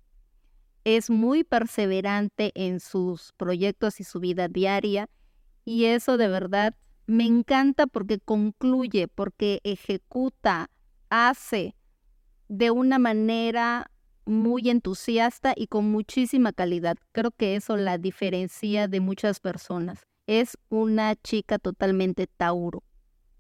Es 0.91 1.11
muy 1.11 1.43
perseverante 1.43 2.51
en 2.55 2.79
sus 2.79 3.31
proyectos 3.33 3.99
y 3.99 4.03
su 4.03 4.19
vida 4.19 4.47
diaria 4.47 5.07
y 5.63 5.85
eso 5.85 6.17
de 6.17 6.27
verdad 6.27 6.73
me 7.05 7.27
encanta 7.27 7.85
porque 7.85 8.17
concluye, 8.17 9.07
porque 9.07 9.59
ejecuta, 9.63 10.71
hace, 11.11 11.75
de 12.47 12.71
una 12.71 12.97
manera 12.97 13.91
muy 14.25 14.67
entusiasta 14.71 15.53
y 15.55 15.67
con 15.67 15.91
muchísima 15.91 16.53
calidad. 16.53 16.97
Creo 17.11 17.29
que 17.29 17.55
eso 17.55 17.77
la 17.77 17.99
diferencia 17.99 18.87
de 18.87 18.99
muchas 18.99 19.39
personas. 19.39 20.01
Es 20.25 20.57
una 20.69 21.15
chica 21.17 21.59
totalmente 21.59 22.25
Tauro, 22.25 22.81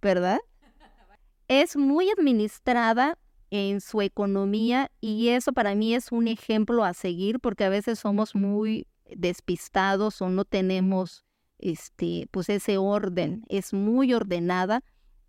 ¿verdad? 0.03 0.37
Es 1.47 1.75
muy 1.75 2.11
administrada 2.11 3.17
en 3.51 3.81
su 3.81 4.01
economía 4.01 4.91
y 5.01 5.29
eso 5.29 5.53
para 5.53 5.75
mí 5.75 5.93
es 5.95 6.11
un 6.11 6.27
ejemplo 6.27 6.83
a 6.83 6.93
seguir 6.93 7.39
porque 7.39 7.63
a 7.63 7.69
veces 7.69 7.99
somos 7.99 8.35
muy 8.35 8.87
despistados 9.15 10.21
o 10.21 10.29
no 10.29 10.45
tenemos 10.45 11.25
este 11.57 12.27
pues 12.31 12.49
ese 12.49 12.77
orden, 12.77 13.43
es 13.49 13.73
muy 13.73 14.13
ordenada 14.13 14.83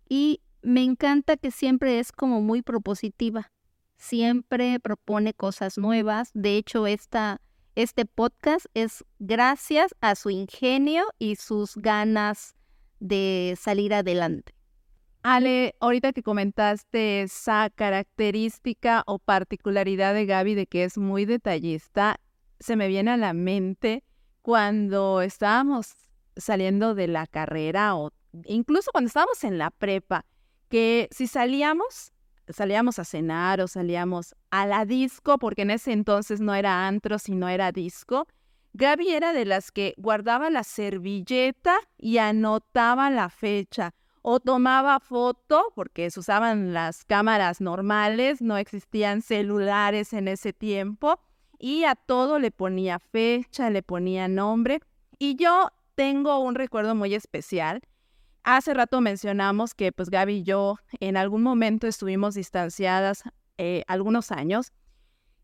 y 0.07 0.41
me 0.61 0.83
encanta 0.83 1.37
que 1.37 1.51
siempre 1.51 1.99
es 1.99 2.11
como 2.11 2.41
muy 2.41 2.61
propositiva 2.61 3.51
siempre 4.01 4.79
propone 4.79 5.33
cosas 5.33 5.77
nuevas. 5.77 6.31
De 6.33 6.57
hecho, 6.57 6.87
esta, 6.87 7.39
este 7.75 8.05
podcast 8.05 8.65
es 8.73 9.05
gracias 9.19 9.95
a 10.01 10.15
su 10.15 10.31
ingenio 10.31 11.05
y 11.19 11.35
sus 11.35 11.75
ganas 11.75 12.55
de 12.99 13.55
salir 13.59 13.93
adelante. 13.93 14.53
Ale, 15.23 15.75
ahorita 15.79 16.13
que 16.13 16.23
comentaste 16.23 17.21
esa 17.21 17.69
característica 17.69 19.03
o 19.05 19.19
particularidad 19.19 20.15
de 20.15 20.25
Gaby 20.25 20.55
de 20.55 20.65
que 20.65 20.83
es 20.83 20.97
muy 20.97 21.25
detallista, 21.25 22.19
se 22.59 22.75
me 22.75 22.87
viene 22.87 23.11
a 23.11 23.17
la 23.17 23.33
mente 23.33 24.03
cuando 24.41 25.21
estábamos 25.21 25.93
saliendo 26.35 26.95
de 26.95 27.07
la 27.07 27.27
carrera 27.27 27.95
o 27.95 28.11
incluso 28.45 28.91
cuando 28.91 29.09
estábamos 29.09 29.43
en 29.43 29.59
la 29.59 29.69
prepa, 29.69 30.25
que 30.69 31.07
si 31.11 31.27
salíamos, 31.27 32.13
salíamos 32.49 32.97
a 32.97 33.05
cenar 33.05 33.61
o 33.61 33.67
salíamos 33.67 34.33
a 34.49 34.65
la 34.65 34.85
disco, 34.85 35.37
porque 35.37 35.61
en 35.61 35.69
ese 35.71 35.91
entonces 35.91 36.41
no 36.41 36.55
era 36.55 36.87
antro, 36.87 37.19
sino 37.19 37.47
era 37.47 37.71
disco, 37.71 38.27
Gaby 38.73 39.09
era 39.09 39.33
de 39.33 39.45
las 39.45 39.71
que 39.71 39.93
guardaba 39.97 40.49
la 40.49 40.63
servilleta 40.63 41.77
y 41.97 42.17
anotaba 42.17 43.11
la 43.11 43.29
fecha 43.29 43.93
o 44.21 44.39
tomaba 44.39 44.99
foto, 44.99 45.71
porque 45.75 46.09
se 46.11 46.19
usaban 46.19 46.73
las 46.73 47.05
cámaras 47.05 47.61
normales, 47.61 48.41
no 48.41 48.57
existían 48.57 49.21
celulares 49.21 50.13
en 50.13 50.27
ese 50.27 50.53
tiempo, 50.53 51.19
y 51.57 51.83
a 51.83 51.95
todo 51.95 52.39
le 52.39 52.51
ponía 52.51 52.99
fecha, 52.99 53.69
le 53.69 53.83
ponía 53.83 54.27
nombre. 54.27 54.81
Y 55.19 55.35
yo 55.35 55.69
tengo 55.95 56.39
un 56.39 56.55
recuerdo 56.55 56.95
muy 56.95 57.13
especial. 57.13 57.81
Hace 58.43 58.73
rato 58.73 59.01
mencionamos 59.01 59.75
que 59.75 59.91
pues 59.91 60.09
Gaby 60.09 60.37
y 60.37 60.43
yo 60.43 60.77
en 60.99 61.17
algún 61.17 61.43
momento 61.43 61.85
estuvimos 61.85 62.33
distanciadas 62.33 63.23
eh, 63.59 63.83
algunos 63.87 64.31
años 64.31 64.71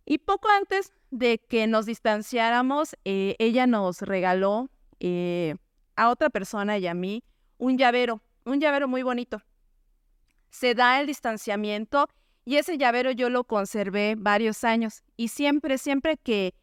y 0.10 0.20
poco 0.20 0.48
antes 0.50 0.94
de 1.12 1.38
que 1.38 1.68
nos 1.68 1.86
distanciáramos, 1.86 2.96
eh, 3.04 3.36
ella 3.40 3.68
nos 3.68 4.02
regaló 4.02 4.70
eh, 5.02 5.56
a 5.98 6.10
otra 6.10 6.30
persona 6.30 6.78
y 6.78 6.88
a 6.88 6.94
mí 6.94 7.26
un 7.58 7.78
llavero, 7.78 8.22
un 8.48 8.60
llavero 8.60 8.88
muy 8.88 9.04
bonito. 9.04 9.42
Se 10.50 10.74
da 10.74 11.00
el 11.00 11.08
distanciamiento 11.08 12.08
y 12.46 12.56
ese 12.56 12.78
llavero 12.78 13.12
yo 13.12 13.30
lo 13.30 13.44
conservé 13.44 14.16
varios 14.18 14.64
años 14.64 15.04
y 15.18 15.28
siempre, 15.28 15.78
siempre 15.78 16.18
que 16.18 16.56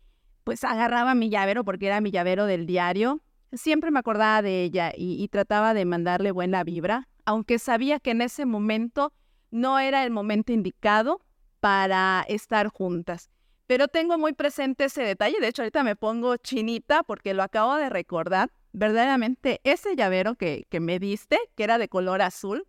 pues 0.42 0.64
agarraba 0.64 1.14
mi 1.14 1.31
llavero, 1.31 1.64
porque 1.64 1.87
era 1.87 2.01
mi 2.01 2.11
llavero 2.11 2.47
del 2.47 2.66
diario, 2.66 3.20
siempre 3.53 3.90
me 3.90 3.99
acordaba 3.99 4.42
de 4.42 4.62
ella 4.62 4.92
y, 4.94 5.27
trataba 5.29 5.75
de 5.75 5.85
mandarle 5.85 6.33
buena 6.33 6.64
vibra, 6.64 7.09
aunque 7.25 7.59
sabía 7.59 7.99
que 7.99 8.11
en 8.11 8.20
ese 8.20 8.44
momento 8.44 9.12
no 9.51 9.79
era 9.79 10.05
el 10.05 10.11
momento 10.11 10.53
indicado 10.53 11.20
para 11.61 12.25
estar 12.29 12.68
juntas. 12.68 13.31
Pero 13.66 13.88
tengo 13.88 14.18
muy 14.18 14.35
presente 14.35 14.85
ese 14.85 15.03
detalle, 15.03 15.40
de 15.40 15.49
hecho 15.49 15.62
ahorita 15.62 15.83
me 15.83 15.97
pongo 15.97 16.37
chinita 16.37 17.03
porque 17.03 17.33
lo 17.33 17.42
acabo 17.42 17.77
de 17.77 17.88
recordar. 17.88 18.51
Verdaderamente 18.74 19.60
ese 19.64 19.96
llavero 19.96 20.34
que, 20.34 20.66
que 20.68 20.80
me 20.80 20.98
diste, 20.98 21.38
que 21.56 21.64
era 21.64 21.78
de 21.78 21.88
color 21.88 22.20
azul, 22.20 22.66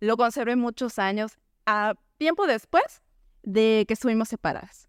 lo 0.00 0.16
conservé 0.16 0.56
muchos 0.56 0.98
años, 0.98 1.38
a 1.64 1.94
tiempo 2.18 2.48
después 2.48 3.02
de 3.44 3.84
que 3.86 3.94
estuvimos 3.94 4.28
separadas. 4.28 4.88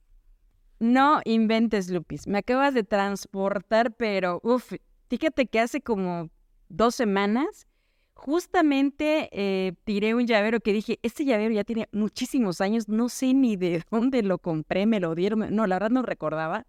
No 0.80 1.22
inventes, 1.26 1.92
Lupis. 1.92 2.26
Me 2.26 2.40
acabas 2.40 2.74
de 2.74 2.84
transportar, 2.84 3.96
pero 3.96 4.40
uff, 4.44 4.74
Fíjate 5.14 5.46
que 5.46 5.60
hace 5.60 5.80
como 5.80 6.32
dos 6.70 6.96
semanas 6.96 7.68
justamente 8.16 9.30
eh, 9.32 9.74
tiré 9.84 10.16
un 10.16 10.26
llavero 10.26 10.60
que 10.60 10.74
dije, 10.74 10.98
este 11.04 11.24
llavero 11.24 11.54
ya 11.54 11.64
tiene 11.64 11.88
muchísimos 11.92 12.62
años, 12.62 12.90
no 12.90 13.10
sé 13.10 13.36
ni 13.36 13.56
de 13.56 13.84
dónde 13.92 14.24
lo 14.24 14.40
compré, 14.40 14.88
me 14.88 15.00
lo 15.00 15.14
dieron, 15.14 15.56
no, 15.56 15.68
la 15.68 15.76
verdad 15.76 15.92
no 15.92 16.02
recordaba. 16.02 16.66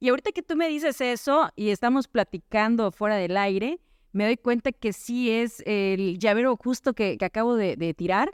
Y 0.00 0.08
ahorita 0.10 0.32
que 0.32 0.42
tú 0.42 0.56
me 0.56 0.68
dices 0.68 1.00
eso 1.00 1.50
y 1.56 1.70
estamos 1.70 2.08
platicando 2.08 2.92
fuera 2.92 3.16
del 3.16 3.36
aire, 3.36 3.80
me 4.12 4.24
doy 4.24 4.36
cuenta 4.36 4.72
que 4.72 4.92
sí 4.92 5.30
es 5.30 5.62
el 5.66 6.18
llavero 6.18 6.56
justo 6.56 6.94
que, 6.94 7.18
acabo 7.20 7.56
de 7.56 7.94
tirar. 7.94 8.30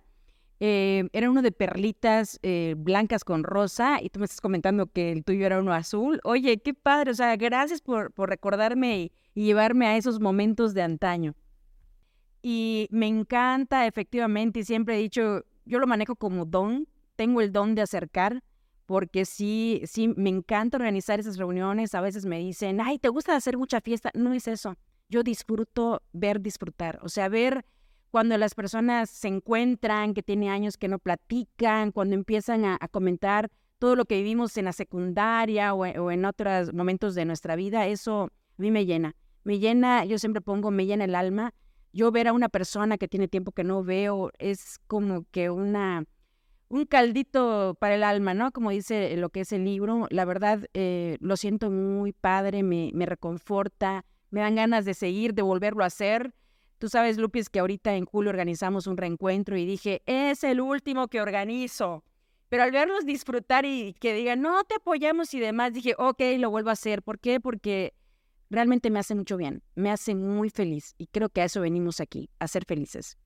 Eh, 0.61 1.09
era 1.13 1.31
uno 1.31 1.43
de 1.43 1.53
perlitas 1.53 2.39
eh, 2.43 2.75
blancas 2.79 3.25
con 3.25 3.43
rosa 3.43 3.99
y 4.01 4.09
tú 4.09 4.21
me 4.21 4.25
estás 4.25 4.41
comentando 4.41 4.87
que 4.87 5.11
el 5.13 5.25
tuyo 5.25 5.45
era 5.45 5.59
uno 5.59 5.75
azul. 5.75 6.21
Oye, 6.25 6.59
qué 6.59 6.73
padre, 6.75 7.11
o 7.11 7.15
sea, 7.15 7.37
gracias 7.37 7.81
por, 7.81 8.13
por 8.13 8.29
recordarme 8.29 8.99
y, 8.99 9.13
llevarme 9.35 9.87
a 9.87 9.97
esos 9.97 10.21
momentos 10.21 10.73
de 10.75 10.83
antaño. 10.83 11.35
Y 12.41 12.89
me 12.91 13.09
encanta 13.09 13.87
efectivamente 13.87 14.61
y 14.61 14.65
siempre 14.65 14.95
he 14.95 15.03
dicho, 15.03 15.45
yo 15.65 15.81
lo 15.81 15.87
manejo 15.89 16.15
como 16.15 16.45
don, 16.45 16.87
tengo 17.17 17.41
el 17.41 17.51
don 17.53 17.75
de 17.75 17.83
acercar, 17.83 18.43
porque 18.87 19.25
sí, 19.25 19.83
sí, 19.87 20.09
me 20.09 20.31
encanta 20.31 20.77
organizar 20.77 21.21
esas 21.21 21.37
reuniones. 21.37 21.95
A 21.95 22.01
veces 22.01 22.27
me 22.27 22.39
dicen, 22.39 22.81
ay, 22.81 22.99
¿te 22.99 23.09
gusta 23.09 23.35
hacer 23.37 23.57
mucha 23.57 23.81
fiesta? 23.81 24.11
No 24.15 24.33
es 24.33 24.49
eso. 24.49 24.77
Yo 25.09 25.23
disfruto 25.23 26.03
ver 26.13 26.41
disfrutar, 26.41 26.99
o 27.03 27.09
sea, 27.09 27.29
ver 27.29 27.65
cuando 28.15 28.39
las 28.39 28.55
personas 28.55 29.11
se 29.11 29.27
encuentran, 29.27 30.15
que 30.15 30.23
tiene 30.23 30.49
años 30.49 30.77
que 30.79 30.87
no 30.87 31.01
platican, 31.01 31.91
cuando 31.91 32.15
empiezan 32.15 32.65
a, 32.65 32.79
comentar 32.93 33.51
todo 33.81 33.97
lo 33.97 34.05
que 34.05 34.19
vivimos 34.19 34.57
en 34.57 34.67
la 34.67 34.73
secundaria 34.73 35.75
o, 35.75 36.11
en 36.13 36.25
otros 36.25 36.73
momentos 36.73 37.17
de 37.17 37.25
nuestra 37.25 37.57
vida, 37.57 37.89
eso 37.89 38.31
a 38.57 38.63
mí 38.63 38.71
me 38.71 38.87
llena. 38.87 39.17
Me 39.43 39.59
llena, 39.59 40.05
yo 40.05 40.21
siempre 40.21 40.41
pongo, 40.41 40.71
me 40.71 40.87
llena 40.87 41.07
el 41.07 41.17
alma. 41.17 41.55
Yo 41.93 42.13
ver 42.13 42.29
a 42.29 42.33
una 42.33 42.49
persona 42.49 42.99
que 42.99 43.09
tiene 43.09 43.27
tiempo 43.27 43.51
que 43.51 43.65
no 43.65 43.83
veo 43.83 44.31
es 44.39 44.79
como 44.87 45.25
que 45.33 45.51
una, 45.51 46.05
un 46.75 46.87
caldito 46.87 47.77
para 47.79 47.95
el 47.95 48.03
alma, 48.03 48.35
¿no? 48.35 48.51
Como 48.51 48.71
dice 48.71 49.17
lo 49.17 49.31
que 49.31 49.43
es 49.43 49.53
el 49.53 49.65
libro. 49.65 50.09
La 50.11 50.25
verdad, 50.25 50.67
eh, 50.75 51.19
lo 51.21 51.37
siento 51.37 51.71
muy 51.71 52.13
padre, 52.13 52.65
me, 52.65 52.91
me 52.95 53.07
reconforta, 53.07 54.05
me 54.31 54.41
dan 54.41 54.57
ganas 54.57 54.85
de 54.85 54.95
seguir, 54.95 55.35
de 55.35 55.43
volverlo 55.43 55.85
a 55.85 55.87
hacer. 55.87 56.35
Tú 56.79 56.89
sabes, 56.89 57.17
Lupis, 57.17 57.49
que 57.49 57.61
ahorita 57.61 57.95
en 57.95 58.07
julio 58.07 58.31
organizamos 58.31 58.89
un 58.89 58.97
reencuentro 58.97 59.57
y 59.57 59.65
dije, 59.65 60.03
es 60.07 60.43
el 60.43 60.61
último 60.61 61.07
que 61.07 61.21
organizo. 61.21 62.03
Pero 62.49 62.65
al 62.65 62.73
verlos 62.73 63.07
disfrutar 63.07 63.65
y 63.65 63.95
que 63.95 64.13
digan, 64.13 64.41
no, 64.41 64.65
te 64.65 64.75
apoyamos 64.75 65.33
y 65.33 65.39
demás, 65.39 65.73
dije, 65.73 65.95
ok, 65.97 66.21
lo 66.39 66.51
vuelvo 66.51 66.71
a 66.71 66.73
hacer. 66.73 67.05
¿Por 67.05 67.21
qué? 67.21 67.39
Porque 67.39 67.95
realmente 68.51 68.91
me 68.91 68.99
hace 68.99 69.15
mucho 69.15 69.37
bien, 69.37 69.63
me 69.77 69.93
hace 69.93 70.17
muy 70.17 70.51
feliz 70.51 70.97
y 70.99 71.07
creo 71.07 71.29
que 71.29 71.41
a 71.41 71.45
eso 71.45 71.61
venimos 71.61 72.01
aquí, 72.01 72.31
a 72.41 72.49
ser 72.49 72.65
felices. 72.65 73.17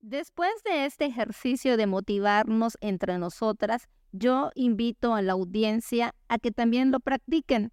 Después 0.00 0.50
de 0.64 0.86
este 0.86 1.06
ejercicio 1.06 1.76
de 1.76 1.86
motivarnos 1.86 2.78
entre 2.80 3.18
nosotras, 3.18 3.88
yo 4.12 4.50
invito 4.54 5.14
a 5.14 5.22
la 5.22 5.32
audiencia 5.32 6.14
a 6.28 6.38
que 6.38 6.50
también 6.50 6.90
lo 6.90 7.00
practiquen. 7.00 7.72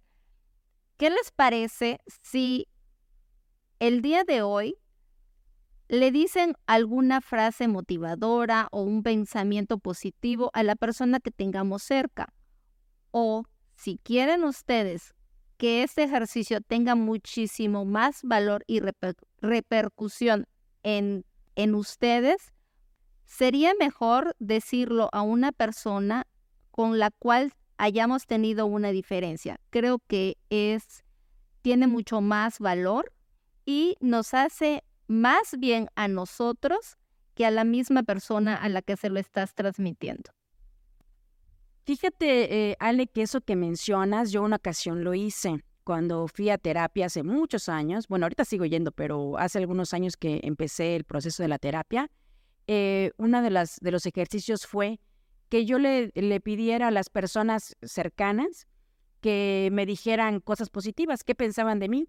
¿Qué 0.96 1.10
les 1.10 1.30
parece 1.30 2.00
si 2.22 2.68
el 3.78 4.02
día 4.02 4.24
de 4.24 4.42
hoy 4.42 4.76
le 5.88 6.10
dicen 6.10 6.54
alguna 6.66 7.20
frase 7.20 7.68
motivadora 7.68 8.68
o 8.72 8.82
un 8.82 9.02
pensamiento 9.02 9.78
positivo 9.78 10.50
a 10.52 10.62
la 10.62 10.74
persona 10.74 11.20
que 11.20 11.30
tengamos 11.30 11.82
cerca. 11.82 12.32
O 13.12 13.44
si 13.76 13.98
quieren 13.98 14.44
ustedes 14.44 15.14
que 15.58 15.82
este 15.82 16.02
ejercicio 16.02 16.60
tenga 16.60 16.94
muchísimo 16.94 17.84
más 17.84 18.20
valor 18.22 18.64
y 18.66 18.80
repercusión 19.40 20.46
en, 20.82 21.24
en 21.56 21.74
ustedes, 21.74 22.52
sería 23.24 23.72
mejor 23.78 24.36
decirlo 24.38 25.08
a 25.12 25.22
una 25.22 25.52
persona 25.52 26.26
con 26.70 26.98
la 26.98 27.10
cual 27.10 27.52
hayamos 27.78 28.26
tenido 28.26 28.66
una 28.66 28.90
diferencia. 28.90 29.60
Creo 29.70 29.98
que 30.06 30.36
es 30.50 31.02
tiene 31.62 31.88
mucho 31.88 32.20
más 32.20 32.60
valor 32.60 33.12
y 33.64 33.96
nos 34.00 34.34
hace 34.34 34.84
más 35.08 35.56
bien 35.58 35.88
a 35.96 36.06
nosotros 36.06 36.96
que 37.34 37.44
a 37.44 37.50
la 37.50 37.64
misma 37.64 38.04
persona 38.04 38.54
a 38.54 38.68
la 38.68 38.82
que 38.82 38.96
se 38.96 39.10
lo 39.10 39.18
estás 39.18 39.52
transmitiendo. 39.54 40.30
Fíjate, 41.84 42.70
eh, 42.70 42.76
Ale, 42.78 43.06
que 43.08 43.22
eso 43.22 43.40
que 43.40 43.56
mencionas, 43.56 44.30
yo 44.30 44.42
una 44.42 44.56
ocasión 44.56 45.04
lo 45.04 45.14
hice 45.14 45.64
cuando 45.86 46.26
fui 46.26 46.50
a 46.50 46.58
terapia 46.58 47.06
hace 47.06 47.22
muchos 47.22 47.68
años. 47.68 48.08
Bueno, 48.08 48.24
ahorita 48.24 48.44
sigo 48.44 48.64
yendo, 48.64 48.90
pero 48.90 49.38
hace 49.38 49.58
algunos 49.58 49.94
años 49.94 50.16
que 50.16 50.40
empecé 50.42 50.96
el 50.96 51.04
proceso 51.04 51.44
de 51.44 51.48
la 51.48 51.60
terapia. 51.60 52.10
Eh, 52.66 53.12
uno 53.18 53.40
de, 53.40 53.50
las, 53.50 53.78
de 53.80 53.92
los 53.92 54.04
ejercicios 54.04 54.66
fue 54.66 54.98
que 55.48 55.64
yo 55.64 55.78
le, 55.78 56.10
le 56.16 56.40
pidiera 56.40 56.88
a 56.88 56.90
las 56.90 57.08
personas 57.08 57.76
cercanas 57.82 58.66
que 59.20 59.68
me 59.70 59.86
dijeran 59.86 60.40
cosas 60.40 60.70
positivas, 60.70 61.22
qué 61.22 61.36
pensaban 61.36 61.78
de 61.78 61.88
mí. 61.88 62.08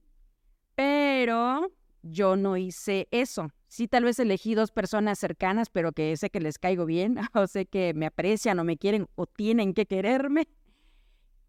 Pero 0.73 1.71
yo 2.01 2.35
no 2.35 2.57
hice 2.57 3.07
eso. 3.11 3.51
Sí, 3.67 3.87
tal 3.87 4.05
vez 4.05 4.17
elegí 4.17 4.55
dos 4.55 4.71
personas 4.71 5.19
cercanas, 5.19 5.69
pero 5.69 5.91
que 5.91 6.17
sé 6.17 6.31
que 6.31 6.39
les 6.39 6.57
caigo 6.57 6.87
bien, 6.87 7.19
o 7.35 7.45
sé 7.45 7.67
que 7.67 7.93
me 7.93 8.07
aprecian 8.07 8.57
o 8.57 8.63
me 8.63 8.77
quieren 8.77 9.07
o 9.13 9.27
tienen 9.27 9.75
que 9.75 9.85
quererme. 9.85 10.47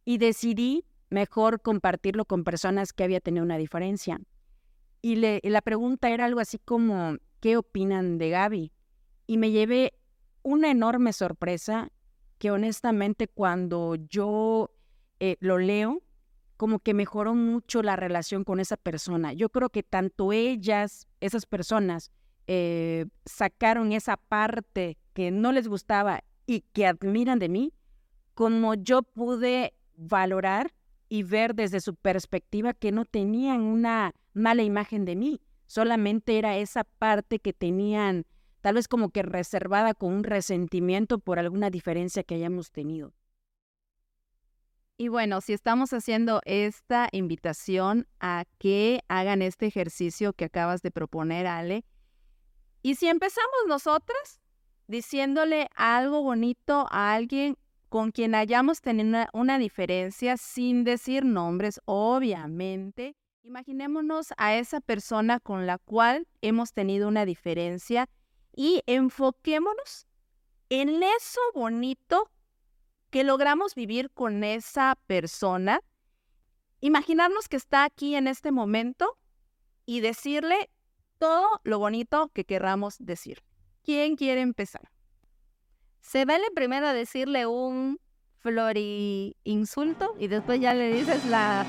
Y 0.05 0.19
decidí 0.19 0.85
mejor 1.11 1.61
compartirlo 1.61 2.25
con 2.25 2.45
personas 2.45 2.93
que 2.93 3.05
había 3.05 3.21
tenido 3.21 3.45
una 3.45 3.57
diferencia. 3.57 4.21
Y, 5.01 5.17
la 5.17 5.63
pregunta 5.63 6.11
era 6.11 6.25
algo 6.25 6.41
así 6.41 6.59
como, 6.59 7.17
¿qué 7.41 7.57
opinan 7.57 8.19
de 8.19 8.31
Gaby? 8.31 8.73
Y 9.27 9.39
me 9.39 9.51
llevé 9.51 9.95
una 10.43 10.71
enorme 10.71 11.13
sorpresa 11.13 11.91
que 12.39 12.51
honestamente 12.51 13.29
cuando 13.29 13.97
yo 13.97 14.71
eh, 15.21 15.37
lo 15.41 15.59
leo, 15.59 16.03
como 16.57 16.81
que 16.81 16.95
mejoró 16.95 17.35
mucho 17.35 17.83
la 17.83 17.95
relación 17.95 18.43
con 18.45 18.59
esa 18.59 18.77
persona. 18.77 19.33
Yo 19.33 19.49
creo 19.49 19.71
que 19.71 19.85
tanto 19.85 20.33
ellas, 20.33 21.07
esas 21.21 21.47
personas, 21.47 22.11
eh, 22.49 23.07
sacaron 23.27 23.93
esa 23.93 24.17
parte 24.17 24.99
que 25.13 25.31
no 25.31 25.53
les 25.53 25.69
gustaba 25.69 26.25
y 26.47 26.63
que 26.73 26.87
admiran 26.87 27.39
de 27.39 27.49
mí, 27.49 27.73
como 28.35 28.75
yo 28.75 29.03
pude 29.03 29.75
valorar 29.97 30.73
y 31.09 31.23
ver 31.23 31.55
desde 31.55 31.81
su 31.81 31.95
perspectiva 31.95 32.75
que 32.75 32.93
no 32.93 33.05
tenían 33.05 33.63
una 33.63 34.15
mala 34.35 34.63
imagen 34.63 35.05
de 35.05 35.17
mí, 35.17 35.41
solamente 35.67 36.39
era 36.39 36.57
esa 36.57 36.85
parte 36.85 37.39
que 37.39 37.53
tenían 37.53 38.27
tal 38.61 38.75
vez 38.75 38.89
como 38.89 39.11
que 39.11 39.23
reservada 39.23 39.95
con 39.95 40.13
un 40.13 40.25
resentimiento 40.25 41.19
por 41.19 41.39
alguna 41.39 41.71
diferencia 41.71 42.23
que 42.23 42.35
hayamos 42.35 42.71
tenido. 42.71 43.13
Y 44.97 45.09
bueno, 45.09 45.41
si 45.41 45.53
estamos 45.53 45.93
haciendo 45.93 46.41
esta 46.45 47.09
invitación 47.13 48.09
a 48.19 48.45
que 48.59 49.01
hagan 49.07 49.43
este 49.43 49.67
ejercicio 49.67 50.33
que 50.33 50.47
acabas 50.47 50.83
de 50.83 50.91
proponer, 50.91 51.47
Ale, 51.47 51.85
y 52.83 52.97
si 52.97 53.07
empezamos 53.07 53.49
nosotras 53.69 54.41
diciéndole 54.89 55.69
algo 55.77 56.23
bonito 56.23 56.87
a 56.91 57.15
alguien 57.15 57.57
con 57.89 58.13
quien 58.13 58.35
hayamos 58.35 58.81
tenido 58.81 59.27
una, 59.33 59.59
diferencia 59.59 60.37
sin 60.37 60.85
decir 60.85 61.25
nombres, 61.25 61.81
obviamente, 61.87 63.17
imaginémonos 63.43 64.35
a 64.37 64.57
esa 64.57 64.81
persona 64.81 65.41
con 65.41 65.67
la 65.67 65.79
cual 65.79 66.27
hemos 66.43 66.73
tenido 66.73 67.09
una 67.09 67.25
diferencia 67.25 68.09
y 68.55 68.83
enfoquémonos 68.87 70.07
en 70.69 71.03
eso 71.03 71.41
bonito 71.55 72.31
que 73.11 73.25
logramos 73.25 73.75
vivir 73.75 74.11
con 74.11 74.45
esa 74.45 74.99
persona, 75.07 75.81
imaginarnos 76.81 77.49
que 77.49 77.57
está 77.57 77.85
aquí 77.85 78.15
en 78.15 78.27
este 78.27 78.53
momento 78.53 79.17
y 79.87 80.01
decirle 80.01 80.71
todo 81.19 81.61
lo 81.65 81.79
bonito 81.79 82.31
que 82.35 82.45
querramos 82.45 82.97
decir. 82.99 83.43
¿Quién 83.83 84.17
quiere 84.17 84.43
empezar? 84.43 84.91
Se 86.01 86.25
vale 86.25 86.45
primero 86.55 86.93
decirle 86.93 87.47
un 87.47 87.99
flori 88.39 89.37
insulto 89.45 90.15
y 90.19 90.29
después 90.29 90.61
ya 90.61 90.75
le 90.75 90.93
dices 90.93 91.25
la, 91.27 91.67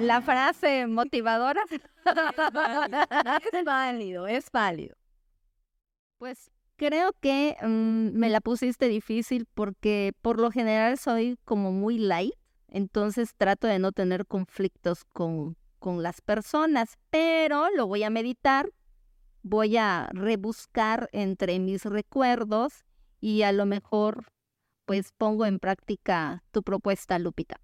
la 0.00 0.20
frase 0.22 0.86
motivadora. 0.86 1.62
es 3.52 3.64
válido, 3.64 4.26
es 4.26 4.50
válido. 4.50 4.96
Pues 6.18 6.50
Creo 6.76 7.12
que 7.20 7.56
mm, 7.62 8.18
me 8.18 8.28
la 8.28 8.42
pusiste 8.42 8.88
difícil 8.88 9.46
porque 9.54 10.12
por 10.20 10.38
lo 10.38 10.50
general 10.50 10.98
soy 10.98 11.38
como 11.46 11.72
muy 11.72 11.96
light, 11.98 12.34
entonces 12.68 13.34
trato 13.34 13.66
de 13.66 13.78
no 13.78 13.92
tener 13.92 14.26
conflictos 14.26 15.04
con, 15.14 15.56
con 15.78 16.02
las 16.02 16.20
personas, 16.20 16.98
pero 17.08 17.70
lo 17.74 17.86
voy 17.86 18.02
a 18.02 18.10
meditar, 18.10 18.68
voy 19.42 19.78
a 19.78 20.10
rebuscar 20.12 21.08
entre 21.12 21.58
mis 21.60 21.86
recuerdos 21.86 22.84
y 23.20 23.42
a 23.42 23.52
lo 23.52 23.66
mejor 23.66 24.26
pues 24.84 25.12
pongo 25.12 25.46
en 25.46 25.58
práctica 25.58 26.44
tu 26.52 26.62
propuesta, 26.62 27.18
Lupita. 27.18 27.60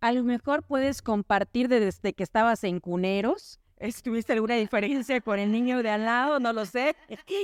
A 0.00 0.12
lo 0.12 0.22
mejor 0.22 0.64
puedes 0.64 1.02
compartir 1.02 1.68
desde 1.68 2.12
que 2.12 2.22
estabas 2.22 2.62
en 2.64 2.78
Cuneros 2.78 3.60
¿Tuviste 4.02 4.32
alguna 4.32 4.56
diferencia 4.56 5.20
con 5.20 5.38
el 5.38 5.52
niño 5.52 5.82
de 5.82 5.90
al 5.90 6.04
lado? 6.04 6.40
No 6.40 6.52
lo 6.52 6.64
sé. 6.66 6.96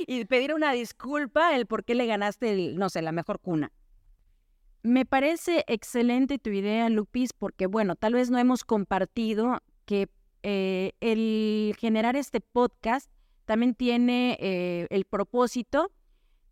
Y 0.07 0.25
pedir 0.25 0.55
una 0.55 0.73
disculpa 0.73 1.55
el 1.55 1.67
por 1.67 1.85
qué 1.85 1.95
le 1.95 2.07
ganaste, 2.07 2.73
no 2.75 2.89
sé, 2.89 3.03
la 3.03 3.13
mejor 3.13 3.41
cuna. 3.41 3.73
Me 4.83 5.07
parece 5.07 5.65
excelente 5.67 6.39
tu 6.39 6.51
idea, 6.51 6.89
Lupis, 6.89 7.33
porque 7.33 7.67
bueno, 7.67 7.97
tal 7.97 8.15
vez 8.15 8.31
no 8.31 8.39
hemos 8.39 8.65
compartido 8.65 9.63
que 9.87 10.09
eh, 10.43 10.93
el 11.01 11.75
generar 11.79 12.17
este 12.17 12.41
podcast 12.41 13.11
también 13.47 13.75
tiene 13.75 14.37
eh, 14.41 14.87
el 14.91 15.05
propósito 15.05 15.91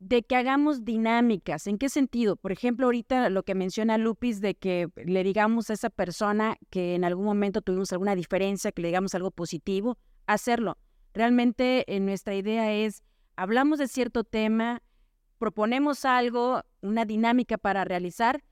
de 0.03 0.25
que 0.25 0.35
hagamos 0.35 0.85
dinámicas. 0.85 1.67
¿En 1.69 1.79
qué 1.79 1.88
sentido? 1.88 2.35
Por 2.37 2.51
ejemplo, 2.51 2.87
ahorita 2.87 3.31
lo 3.31 3.45
que 3.45 3.55
menciona 3.55 3.99
Lupis 3.99 4.41
de 4.41 4.57
que 4.57 4.88
le 4.97 5.23
digamos 5.23 5.71
a 5.71 5.75
esa 5.75 5.91
persona 5.91 6.57
que 6.71 6.97
en 6.97 7.05
algún 7.05 7.25
momento 7.25 7.62
tuvimos 7.62 7.93
alguna 7.93 8.17
diferencia, 8.17 8.73
que 8.73 8.83
le 8.83 8.88
digamos 8.88 9.15
algo 9.15 9.31
positivo, 9.31 9.99
hacerlo. 10.27 10.77
Realmente 11.15 11.85
eh, 11.87 12.01
nuestra 12.01 12.35
idea 12.35 12.73
es, 12.73 13.03
hablamos 13.37 13.79
de 13.79 13.87
cierto 13.87 14.25
tema, 14.25 14.83
proponemos 15.38 16.05
algo, 16.05 16.62
una 16.81 17.05
dinámica 17.05 17.57
para 17.57 17.85
realizar 17.85 18.43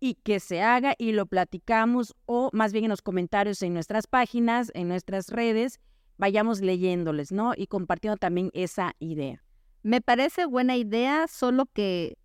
y 0.00 0.14
que 0.16 0.38
se 0.38 0.60
haga 0.60 0.94
y 0.98 1.12
lo 1.12 1.24
platicamos 1.24 2.14
o 2.26 2.50
más 2.52 2.72
bien 2.72 2.84
en 2.84 2.90
los 2.90 3.02
comentarios 3.02 3.62
en 3.62 3.72
nuestras 3.72 4.06
páginas, 4.06 4.70
en 4.74 4.88
nuestras 4.88 5.28
redes, 5.28 5.80
vayamos 6.18 6.60
leyéndoles, 6.60 7.32
¿no? 7.32 7.52
Y 7.56 7.68
compartiendo 7.68 8.18
también 8.18 8.50
esa 8.52 8.94
idea. 8.98 9.42
Me 9.82 10.00
parece 10.00 10.44
buena 10.44 10.76
idea, 10.76 11.26
solo 11.26 11.66
que 11.66 12.18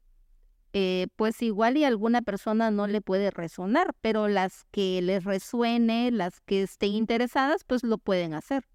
eh, 0.74 1.08
pues 1.16 1.42
igual 1.42 1.78
y 1.78 1.86
alguna 1.86 2.22
persona 2.22 2.70
no 2.70 2.86
le 2.86 3.00
puede 3.00 3.32
resonar, 3.32 3.96
pero 4.02 4.28
las 4.28 4.66
que 4.72 5.02
les 5.02 5.24
resuene, 5.24 6.12
las 6.12 6.42
que 6.42 6.64
estén 6.64 6.92
interesadas, 6.92 7.64
pues 7.64 7.84
lo 7.84 7.98
pueden 7.98 8.34
hacer. 8.34 8.66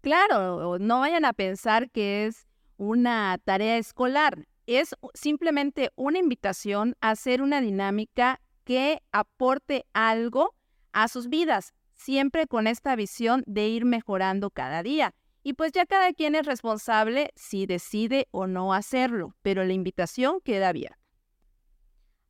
Claro, 0.00 0.78
no 0.80 1.00
vayan 1.00 1.24
a 1.24 1.32
pensar 1.32 1.88
que 1.90 2.26
es 2.26 2.48
una 2.76 3.38
tarea 3.44 3.78
escolar, 3.78 4.48
es 4.66 4.96
simplemente 5.14 5.90
una 5.94 6.18
invitación 6.18 6.96
a 7.00 7.10
hacer 7.10 7.42
una 7.42 7.60
dinámica 7.60 8.40
que 8.64 9.00
aporte 9.12 9.86
algo 9.92 10.54
a 10.92 11.06
sus 11.06 11.28
vidas, 11.28 11.74
siempre 11.94 12.48
con 12.48 12.66
esta 12.66 12.96
visión 12.96 13.44
de 13.46 13.68
ir 13.68 13.84
mejorando 13.84 14.50
cada 14.50 14.82
día. 14.82 15.14
Y 15.46 15.52
pues 15.52 15.72
ya 15.72 15.84
cada 15.84 16.10
quien 16.14 16.34
es 16.34 16.46
responsable 16.46 17.30
si 17.36 17.66
decide 17.66 18.28
o 18.30 18.46
no 18.46 18.72
hacerlo, 18.72 19.36
pero 19.42 19.62
la 19.62 19.74
invitación 19.74 20.40
queda 20.42 20.70
abierta. 20.70 20.98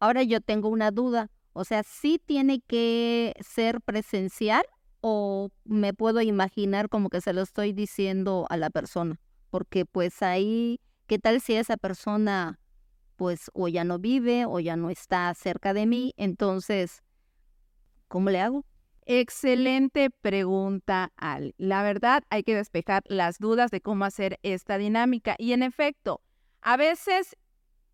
Ahora 0.00 0.24
yo 0.24 0.40
tengo 0.40 0.68
una 0.68 0.90
duda, 0.90 1.30
o 1.52 1.64
sea, 1.64 1.84
¿sí 1.84 2.20
tiene 2.26 2.60
que 2.60 3.32
ser 3.40 3.80
presencial 3.80 4.64
o 5.00 5.50
me 5.64 5.94
puedo 5.94 6.20
imaginar 6.22 6.88
como 6.88 7.08
que 7.08 7.20
se 7.20 7.32
lo 7.32 7.42
estoy 7.42 7.72
diciendo 7.72 8.46
a 8.50 8.56
la 8.56 8.68
persona? 8.68 9.20
Porque 9.48 9.86
pues 9.86 10.20
ahí, 10.20 10.80
¿qué 11.06 11.20
tal 11.20 11.40
si 11.40 11.54
esa 11.54 11.76
persona 11.76 12.58
pues 13.14 13.48
o 13.54 13.68
ya 13.68 13.84
no 13.84 14.00
vive 14.00 14.44
o 14.44 14.58
ya 14.58 14.74
no 14.74 14.90
está 14.90 15.32
cerca 15.34 15.72
de 15.72 15.86
mí? 15.86 16.14
Entonces, 16.16 17.04
¿cómo 18.08 18.30
le 18.30 18.40
hago? 18.40 18.64
Excelente 19.06 20.08
pregunta, 20.08 21.12
Al. 21.16 21.54
La 21.58 21.82
verdad, 21.82 22.22
hay 22.30 22.42
que 22.42 22.54
despejar 22.54 23.02
las 23.06 23.38
dudas 23.38 23.70
de 23.70 23.80
cómo 23.80 24.06
hacer 24.06 24.38
esta 24.42 24.78
dinámica. 24.78 25.36
Y 25.38 25.52
en 25.52 25.62
efecto, 25.62 26.22
a 26.62 26.76
veces 26.78 27.36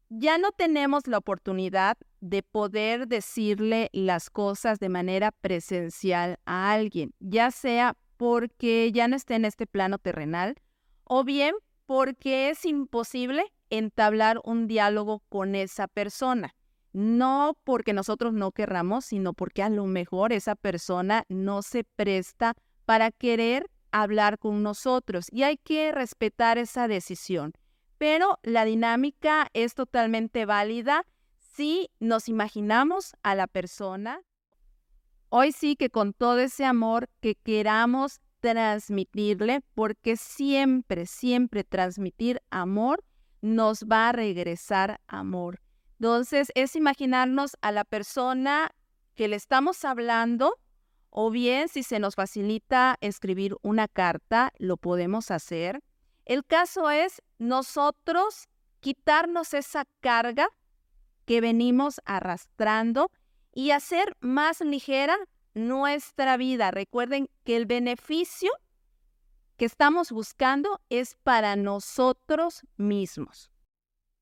ya 0.09 0.39
no 0.39 0.53
tenemos 0.53 1.07
la 1.09 1.19
oportunidad 1.19 1.97
de 2.21 2.43
poder 2.43 3.09
decirle 3.09 3.91
las 3.93 4.31
cosas 4.31 4.79
de 4.79 4.89
manera 4.89 5.33
presencial 5.33 6.39
a 6.45 6.73
alguien, 6.73 7.13
ya 7.19 7.51
sea 7.51 7.97
porque 8.17 8.93
ya 8.93 9.09
no 9.09 9.17
esté 9.17 9.35
en 9.35 9.47
este 9.47 9.67
plano 9.67 9.99
terrenal 9.99 10.57
o 11.05 11.25
bien 11.25 11.55
porque 11.87 12.51
es 12.51 12.65
imposible 12.65 13.45
entablar 13.71 14.41
un 14.45 14.67
diálogo 14.67 15.23
con 15.29 15.55
esa 15.55 15.89
persona 15.89 16.55
no 16.93 17.57
porque 17.65 17.93
nosotros 17.93 18.33
no 18.33 18.53
querramos, 18.53 19.05
sino 19.05 19.33
porque 19.33 19.63
a 19.63 19.71
lo 19.71 19.87
mejor 19.87 20.33
esa 20.33 20.55
persona 20.55 21.25
no 21.29 21.63
se 21.63 21.85
presta 21.85 22.55
para 22.85 23.11
querer 23.11 23.71
hablar 23.93 24.39
con 24.39 24.63
nosotros 24.63 25.27
y 25.31 25.43
hay 25.43 25.57
que 25.57 25.93
respetar 25.93 26.59
esa 26.59 26.89
decisión. 26.89 27.53
Pero 27.99 28.39
la 28.43 28.65
dinámica 28.65 29.49
es 29.53 29.75
totalmente 29.75 30.47
válida 30.47 31.05
si 31.39 31.91
nos 32.01 32.29
imaginamos 32.29 33.13
a 33.23 33.35
la 33.35 33.47
persona. 33.47 34.21
Hoy 35.29 35.53
sí 35.53 35.77
que 35.77 35.91
con 35.91 36.13
todo 36.13 36.39
ese 36.39 36.65
amor 36.65 37.09
que 37.21 37.35
queramos 37.35 38.21
transmitirle, 38.41 39.61
porque 39.75 40.17
siempre, 40.17 41.07
siempre 41.07 41.63
transmitir 41.63 42.41
amor 42.51 43.05
nos 43.43 43.85
va 43.85 44.09
a 44.09 44.13
regresar 44.13 45.01
amor. 45.07 45.61
Entonces, 46.01 46.51
es 46.55 46.77
imaginarnos 46.77 47.59
a 47.61 47.73
la 47.73 47.85
persona 47.85 48.71
que 49.17 49.29
le 49.29 49.37
estamos 49.37 49.85
hablando 49.85 50.57
o 51.11 51.31
bien 51.31 51.69
si 51.69 51.83
se 51.83 51.99
nos 51.99 52.15
facilita 52.15 52.97
escribir 53.03 53.55
una 53.61 53.87
carta, 53.87 54.51
lo 54.57 54.79
podemos 54.79 55.31
hacer. 55.31 55.83
El 56.25 56.47
caso 56.47 56.89
es 56.89 57.21
nosotros 57.39 58.49
quitarnos 58.81 59.53
esa 59.53 59.85
carga 60.01 60.49
que 61.27 61.43
venimos 61.43 62.01
arrastrando 62.07 63.11
y 63.53 63.73
hacer 63.73 64.17
más 64.21 64.63
ligera 64.63 65.19
nuestra 65.53 66.39
vida. 66.39 66.71
Recuerden 66.71 67.29
que 67.45 67.57
el 67.57 67.67
beneficio 67.67 68.51
que 69.59 69.67
estamos 69.67 70.13
buscando 70.13 70.81
es 70.89 71.17
para 71.25 71.57
nosotros 71.57 72.63
mismos. 72.79 73.51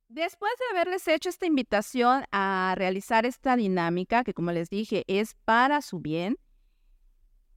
Después 0.08 0.50
de 0.58 0.64
haberles 0.74 1.06
hecho 1.06 1.28
esta 1.28 1.44
invitación 1.44 2.24
a 2.32 2.72
realizar 2.76 3.26
esta 3.26 3.56
dinámica, 3.56 4.24
que 4.24 4.32
como 4.32 4.52
les 4.52 4.70
dije 4.70 5.04
es 5.06 5.34
para 5.44 5.82
su 5.82 6.00
bien, 6.00 6.38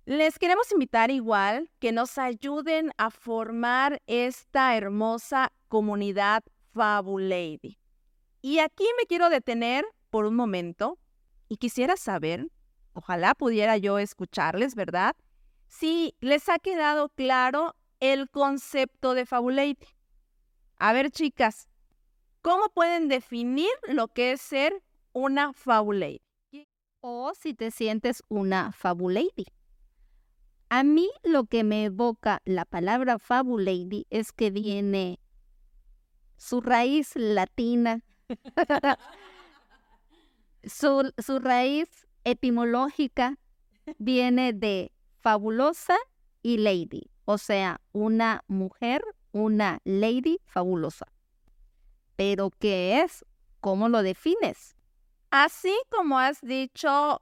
les 0.03 0.37
queremos 0.37 0.69
invitar 0.73 1.11
igual 1.11 1.71
que 1.79 1.93
nos 1.93 2.17
ayuden 2.17 2.91
a 2.97 3.09
formar 3.09 4.01
esta 4.05 4.75
hermosa 4.75 5.53
comunidad 5.69 6.43
Fabulady. 6.73 7.77
Y 8.41 8.59
aquí 8.59 8.85
me 8.99 9.05
quiero 9.05 9.29
detener 9.29 9.85
por 10.09 10.25
un 10.25 10.35
momento 10.35 10.99
y 11.47 11.55
quisiera 11.55 11.95
saber, 11.95 12.51
ojalá 12.91 13.33
pudiera 13.33 13.77
yo 13.77 13.97
escucharles, 13.97 14.75
¿verdad? 14.75 15.15
Si 15.69 16.15
les 16.19 16.49
ha 16.49 16.59
quedado 16.59 17.07
claro 17.07 17.77
el 18.01 18.29
concepto 18.29 19.13
de 19.13 19.25
Fabulady. 19.25 19.77
A 20.77 20.91
ver, 20.91 21.11
chicas, 21.11 21.69
¿cómo 22.41 22.69
pueden 22.73 23.07
definir 23.07 23.69
lo 23.87 24.07
que 24.07 24.33
es 24.33 24.41
ser 24.41 24.83
una 25.13 25.53
Fabulady? 25.53 26.21
O 27.01 27.33
si 27.33 27.53
te 27.53 27.71
sientes 27.71 28.23
una 28.29 28.71
Fabulady. 28.71 29.45
A 30.69 30.83
mí 30.83 31.09
lo 31.23 31.45
que 31.45 31.63
me 31.63 31.85
evoca 31.85 32.41
la 32.45 32.65
palabra 32.65 33.19
Fabulady 33.19 34.05
es 34.09 34.31
que 34.31 34.51
viene 34.51 35.19
su 36.37 36.61
raíz 36.61 37.15
latina, 37.15 38.03
su, 40.63 41.11
su 41.17 41.39
raíz 41.39 42.07
etimológica 42.23 43.37
viene 43.97 44.53
de 44.53 44.91
fabulosa 45.19 45.97
y 46.41 46.57
lady, 46.57 47.11
o 47.25 47.37
sea, 47.37 47.81
una 47.91 48.43
mujer, 48.47 49.03
una 49.31 49.79
lady 49.83 50.39
fabulosa. 50.45 51.05
Pero 52.21 52.51
¿qué 52.51 53.01
es? 53.01 53.25
¿Cómo 53.61 53.89
lo 53.89 54.03
defines? 54.03 54.75
Así 55.31 55.75
como 55.89 56.19
has 56.19 56.39
dicho, 56.41 57.19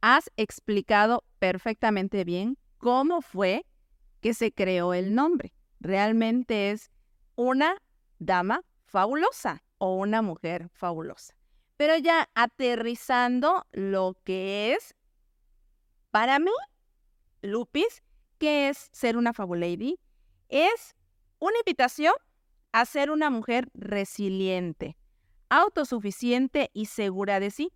has 0.00 0.28
explicado 0.36 1.22
perfectamente 1.38 2.24
bien 2.24 2.58
cómo 2.78 3.22
fue 3.22 3.64
que 4.20 4.34
se 4.34 4.50
creó 4.50 4.92
el 4.92 5.14
nombre. 5.14 5.54
Realmente 5.78 6.72
es 6.72 6.90
una 7.36 7.80
dama 8.18 8.62
fabulosa 8.86 9.62
o 9.78 9.94
una 9.94 10.20
mujer 10.20 10.68
fabulosa. 10.72 11.36
Pero 11.76 11.96
ya 11.96 12.28
aterrizando 12.34 13.64
lo 13.70 14.16
que 14.24 14.72
es, 14.72 14.96
para 16.10 16.40
mí, 16.40 16.50
Lupis, 17.40 18.02
¿qué 18.38 18.68
es 18.68 18.88
ser 18.90 19.16
una 19.16 19.32
fabulady? 19.32 19.96
Es 20.48 20.96
una 21.38 21.56
invitación 21.58 22.14
a 22.74 22.86
ser 22.86 23.12
una 23.12 23.30
mujer 23.30 23.70
resiliente, 23.72 24.96
autosuficiente 25.48 26.72
y 26.74 26.86
segura 26.86 27.38
de 27.38 27.52
sí. 27.52 27.70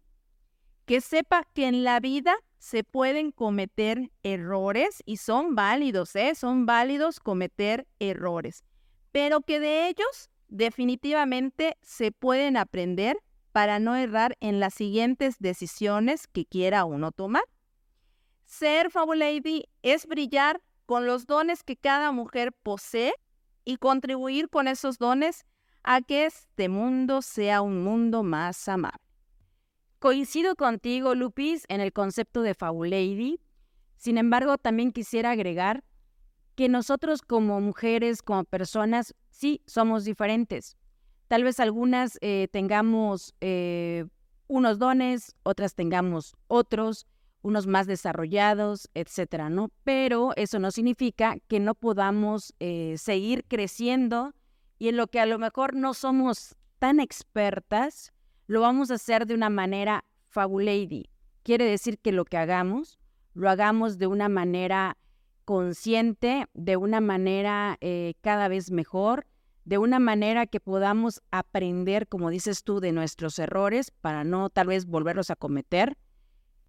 Que 0.86 1.00
sepa 1.00 1.44
que 1.54 1.68
en 1.68 1.84
la 1.84 2.00
vida 2.00 2.34
se 2.58 2.82
pueden 2.82 3.30
cometer 3.30 4.10
errores 4.24 5.04
y 5.06 5.18
son 5.18 5.54
válidos, 5.54 6.16
¿eh? 6.16 6.34
Son 6.34 6.66
válidos 6.66 7.20
cometer 7.20 7.86
errores, 8.00 8.64
pero 9.12 9.40
que 9.40 9.60
de 9.60 9.86
ellos 9.86 10.30
definitivamente 10.48 11.76
se 11.80 12.10
pueden 12.10 12.56
aprender 12.56 13.18
para 13.52 13.78
no 13.78 13.94
errar 13.94 14.36
en 14.40 14.58
las 14.58 14.74
siguientes 14.74 15.36
decisiones 15.38 16.26
que 16.26 16.44
quiera 16.44 16.84
uno 16.84 17.12
tomar. 17.12 17.44
Ser 18.46 18.90
Fabulady 18.90 19.68
es 19.82 20.06
brillar 20.06 20.60
con 20.86 21.06
los 21.06 21.26
dones 21.26 21.62
que 21.62 21.76
cada 21.76 22.10
mujer 22.10 22.52
posee 22.52 23.14
y 23.68 23.76
contribuir 23.76 24.48
con 24.48 24.66
esos 24.66 24.96
dones 24.96 25.44
a 25.82 26.00
que 26.00 26.24
este 26.24 26.70
mundo 26.70 27.20
sea 27.20 27.60
un 27.60 27.84
mundo 27.84 28.22
más 28.22 28.66
amable. 28.66 28.98
Coincido 29.98 30.56
contigo, 30.56 31.14
Lupis, 31.14 31.66
en 31.68 31.82
el 31.82 31.92
concepto 31.92 32.40
de 32.40 32.54
Fabulady. 32.54 33.38
Sin 33.98 34.16
embargo, 34.16 34.56
también 34.56 34.90
quisiera 34.90 35.32
agregar 35.32 35.84
que 36.54 36.70
nosotros 36.70 37.20
como 37.20 37.60
mujeres, 37.60 38.22
como 38.22 38.44
personas, 38.44 39.14
sí 39.28 39.60
somos 39.66 40.06
diferentes. 40.06 40.78
Tal 41.26 41.44
vez 41.44 41.60
algunas 41.60 42.16
eh, 42.22 42.48
tengamos 42.50 43.34
eh, 43.42 44.06
unos 44.46 44.78
dones, 44.78 45.36
otras 45.42 45.74
tengamos 45.74 46.34
otros, 46.46 47.06
unos 47.48 47.66
más 47.66 47.86
desarrollados, 47.86 48.90
etcétera, 48.94 49.48
¿no? 49.48 49.70
Pero 49.82 50.32
eso 50.36 50.58
no 50.58 50.70
significa 50.70 51.38
que 51.48 51.60
no 51.60 51.74
podamos 51.74 52.54
eh, 52.60 52.96
seguir 52.98 53.44
creciendo 53.48 54.34
y 54.78 54.88
en 54.88 54.98
lo 54.98 55.06
que 55.06 55.18
a 55.18 55.26
lo 55.26 55.38
mejor 55.38 55.74
no 55.74 55.94
somos 55.94 56.54
tan 56.78 57.00
expertas, 57.00 58.12
lo 58.46 58.60
vamos 58.60 58.90
a 58.90 58.94
hacer 58.94 59.26
de 59.26 59.34
una 59.34 59.48
manera 59.48 60.04
fabulady. 60.28 61.08
Quiere 61.42 61.64
decir 61.64 61.98
que 61.98 62.12
lo 62.12 62.26
que 62.26 62.36
hagamos, 62.36 62.98
lo 63.32 63.48
hagamos 63.48 63.98
de 63.98 64.06
una 64.06 64.28
manera 64.28 64.98
consciente, 65.46 66.46
de 66.52 66.76
una 66.76 67.00
manera 67.00 67.78
eh, 67.80 68.12
cada 68.20 68.48
vez 68.48 68.70
mejor, 68.70 69.26
de 69.64 69.78
una 69.78 69.98
manera 69.98 70.46
que 70.46 70.60
podamos 70.60 71.22
aprender, 71.30 72.08
como 72.08 72.28
dices 72.28 72.62
tú, 72.62 72.80
de 72.80 72.92
nuestros 72.92 73.38
errores 73.38 73.90
para 73.90 74.22
no 74.22 74.50
tal 74.50 74.66
vez 74.66 74.84
volverlos 74.84 75.30
a 75.30 75.36
cometer 75.36 75.96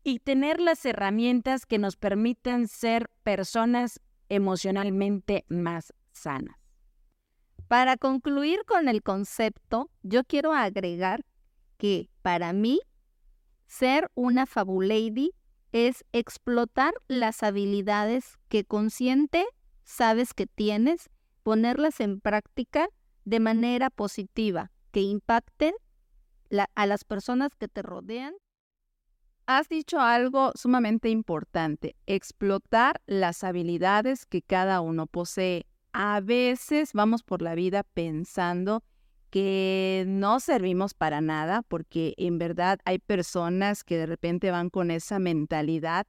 y 0.03 0.19
tener 0.19 0.59
las 0.59 0.85
herramientas 0.85 1.65
que 1.65 1.77
nos 1.77 1.95
permitan 1.95 2.67
ser 2.67 3.09
personas 3.23 3.99
emocionalmente 4.29 5.45
más 5.47 5.93
sanas. 6.11 6.55
Para 7.67 7.97
concluir 7.97 8.63
con 8.65 8.87
el 8.87 9.03
concepto, 9.03 9.89
yo 10.01 10.23
quiero 10.23 10.53
agregar 10.53 11.25
que 11.77 12.09
para 12.21 12.53
mí 12.53 12.79
ser 13.67 14.09
una 14.15 14.45
fabulady 14.45 15.31
es 15.71 16.03
explotar 16.13 16.93
las 17.07 17.43
habilidades 17.43 18.37
que 18.47 18.65
consciente 18.65 19.45
sabes 19.89 20.35
que 20.35 20.45
tienes, 20.45 21.09
ponerlas 21.41 21.99
en 21.99 22.21
práctica 22.21 22.89
de 23.25 23.39
manera 23.39 23.89
positiva, 23.89 24.71
que 24.91 25.01
impacten 25.01 25.73
a 26.75 26.85
las 26.85 27.03
personas 27.03 27.55
que 27.55 27.67
te 27.67 27.81
rodean. 27.81 28.33
Has 29.51 29.67
dicho 29.67 29.99
algo 29.99 30.51
sumamente 30.53 31.09
importante, 31.09 31.95
explotar 32.05 33.01
las 33.07 33.43
habilidades 33.43 34.27
que 34.27 34.43
cada 34.43 34.79
uno 34.79 35.07
posee. 35.07 35.65
A 35.91 36.19
veces 36.19 36.93
vamos 36.93 37.23
por 37.23 37.41
la 37.41 37.55
vida 37.55 37.81
pensando 37.81 38.83
que 39.31 40.03
no 40.05 40.39
servimos 40.39 40.93
para 40.93 41.19
nada, 41.21 41.63
porque 41.63 42.13
en 42.17 42.37
verdad 42.37 42.77
hay 42.85 42.99
personas 42.99 43.83
que 43.83 43.97
de 43.97 44.05
repente 44.05 44.51
van 44.51 44.69
con 44.69 44.91
esa 44.91 45.17
mentalidad 45.17 46.05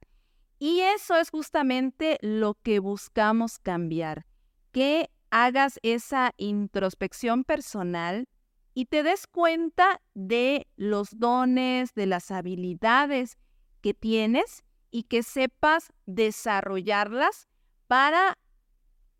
y 0.59 0.81
eso 0.81 1.15
es 1.15 1.31
justamente 1.31 2.19
lo 2.21 2.53
que 2.61 2.77
buscamos 2.77 3.57
cambiar, 3.57 4.27
que 4.71 5.09
hagas 5.31 5.79
esa 5.81 6.33
introspección 6.37 7.43
personal 7.43 8.27
y 8.73 8.85
te 8.85 9.03
des 9.03 9.27
cuenta 9.27 10.01
de 10.13 10.67
los 10.75 11.19
dones, 11.19 11.93
de 11.93 12.05
las 12.05 12.31
habilidades 12.31 13.37
que 13.81 13.93
tienes 13.93 14.63
y 14.91 15.03
que 15.03 15.23
sepas 15.23 15.91
desarrollarlas 16.05 17.47
para 17.87 18.37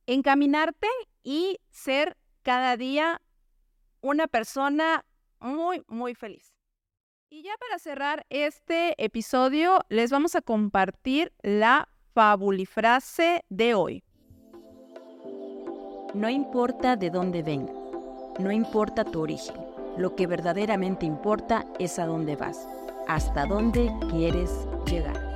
encaminarte 0.05 0.87
y 1.23 1.59
ser 1.69 2.17
cada 2.43 2.77
día 2.77 3.21
una 4.01 4.27
persona 4.27 5.05
muy, 5.39 5.83
muy 5.87 6.15
feliz. 6.15 6.53
Y 7.29 7.43
ya 7.43 7.53
para 7.59 7.79
cerrar 7.79 8.25
este 8.29 8.93
episodio, 9.03 9.79
les 9.89 10.11
vamos 10.11 10.35
a 10.35 10.41
compartir 10.41 11.31
la 11.41 11.87
fabulifrase 12.13 13.45
de 13.47 13.73
hoy. 13.73 14.03
No 16.13 16.29
importa 16.29 16.97
de 16.97 17.09
dónde 17.09 17.41
vengas, 17.41 17.80
no 18.39 18.51
importa 18.51 19.03
tu 19.03 19.21
origen, 19.21 19.55
lo 19.97 20.15
que 20.15 20.27
verdaderamente 20.27 21.05
importa 21.05 21.65
es 21.79 21.99
a 21.99 22.05
dónde 22.05 22.35
vas, 22.35 22.67
hasta 23.07 23.45
dónde 23.45 23.91
quieres 24.09 24.51
llegar. 24.85 25.31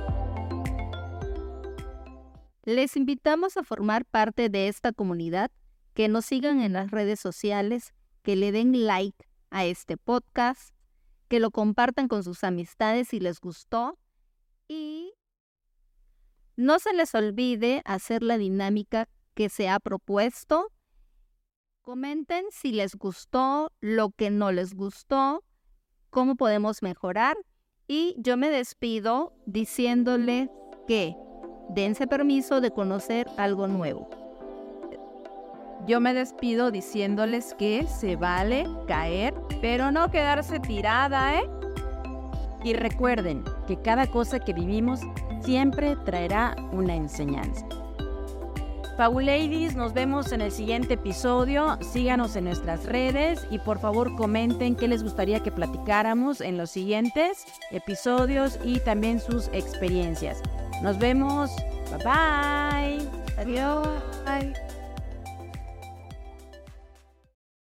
Les 2.64 2.96
invitamos 2.96 3.56
a 3.56 3.62
formar 3.62 4.04
parte 4.04 4.48
de 4.48 4.68
esta 4.68 4.92
comunidad, 4.92 5.50
que 5.94 6.08
nos 6.08 6.26
sigan 6.26 6.60
en 6.60 6.72
las 6.74 6.90
redes 6.90 7.20
sociales 7.20 7.94
que 8.22 8.36
le 8.36 8.52
den 8.52 8.86
like 8.86 9.24
a 9.50 9.64
este 9.64 9.96
podcast, 9.96 10.74
que 11.28 11.40
lo 11.40 11.50
compartan 11.50 12.08
con 12.08 12.22
sus 12.22 12.44
amistades 12.44 13.08
si 13.08 13.20
les 13.20 13.40
gustó 13.40 13.98
y 14.68 15.12
no 16.56 16.78
se 16.78 16.92
les 16.92 17.14
olvide 17.14 17.82
hacer 17.84 18.22
la 18.22 18.38
dinámica 18.38 19.08
que 19.34 19.48
se 19.48 19.68
ha 19.68 19.78
propuesto. 19.78 20.72
Comenten 21.86 22.46
si 22.50 22.72
les 22.72 22.96
gustó, 22.96 23.70
lo 23.80 24.10
que 24.10 24.28
no 24.28 24.50
les 24.50 24.74
gustó, 24.74 25.44
cómo 26.10 26.34
podemos 26.34 26.82
mejorar. 26.82 27.36
Y 27.86 28.16
yo 28.18 28.36
me 28.36 28.50
despido 28.50 29.32
diciéndole 29.46 30.50
que 30.88 31.14
dense 31.68 32.08
permiso 32.08 32.60
de 32.60 32.72
conocer 32.72 33.28
algo 33.36 33.68
nuevo 33.68 34.08
Yo 35.86 36.00
me 36.00 36.12
despido 36.12 36.72
diciéndoles 36.72 37.54
que 37.54 37.86
se 37.86 38.16
vale 38.16 38.66
caer, 38.88 39.32
pero 39.60 39.92
no 39.92 40.10
quedarse 40.10 40.58
tirada, 40.58 41.38
¿eh? 41.38 41.48
Y 42.64 42.72
recuerden 42.72 43.44
que 43.68 43.80
cada 43.80 44.08
cosa 44.08 44.40
que 44.40 44.52
vivimos 44.52 44.98
siempre 45.44 45.94
traerá 46.04 46.56
una 46.72 46.96
enseñanza. 46.96 47.64
Ladies, 48.98 49.76
nos 49.76 49.92
vemos 49.92 50.32
en 50.32 50.40
el 50.40 50.50
siguiente 50.50 50.94
episodio. 50.94 51.78
Síganos 51.80 52.34
en 52.34 52.44
nuestras 52.44 52.84
redes 52.86 53.46
y 53.50 53.58
por 53.58 53.78
favor 53.78 54.16
comenten 54.16 54.74
qué 54.74 54.88
les 54.88 55.02
gustaría 55.02 55.40
que 55.40 55.52
platicáramos 55.52 56.40
en 56.40 56.56
los 56.56 56.70
siguientes 56.70 57.44
episodios 57.70 58.58
y 58.64 58.80
también 58.80 59.20
sus 59.20 59.48
experiencias. 59.48 60.40
Nos 60.82 60.98
vemos. 60.98 61.50
Bye 61.90 62.04
bye. 62.04 63.08
Adiós. 63.36 63.86
Bye. 64.24 64.54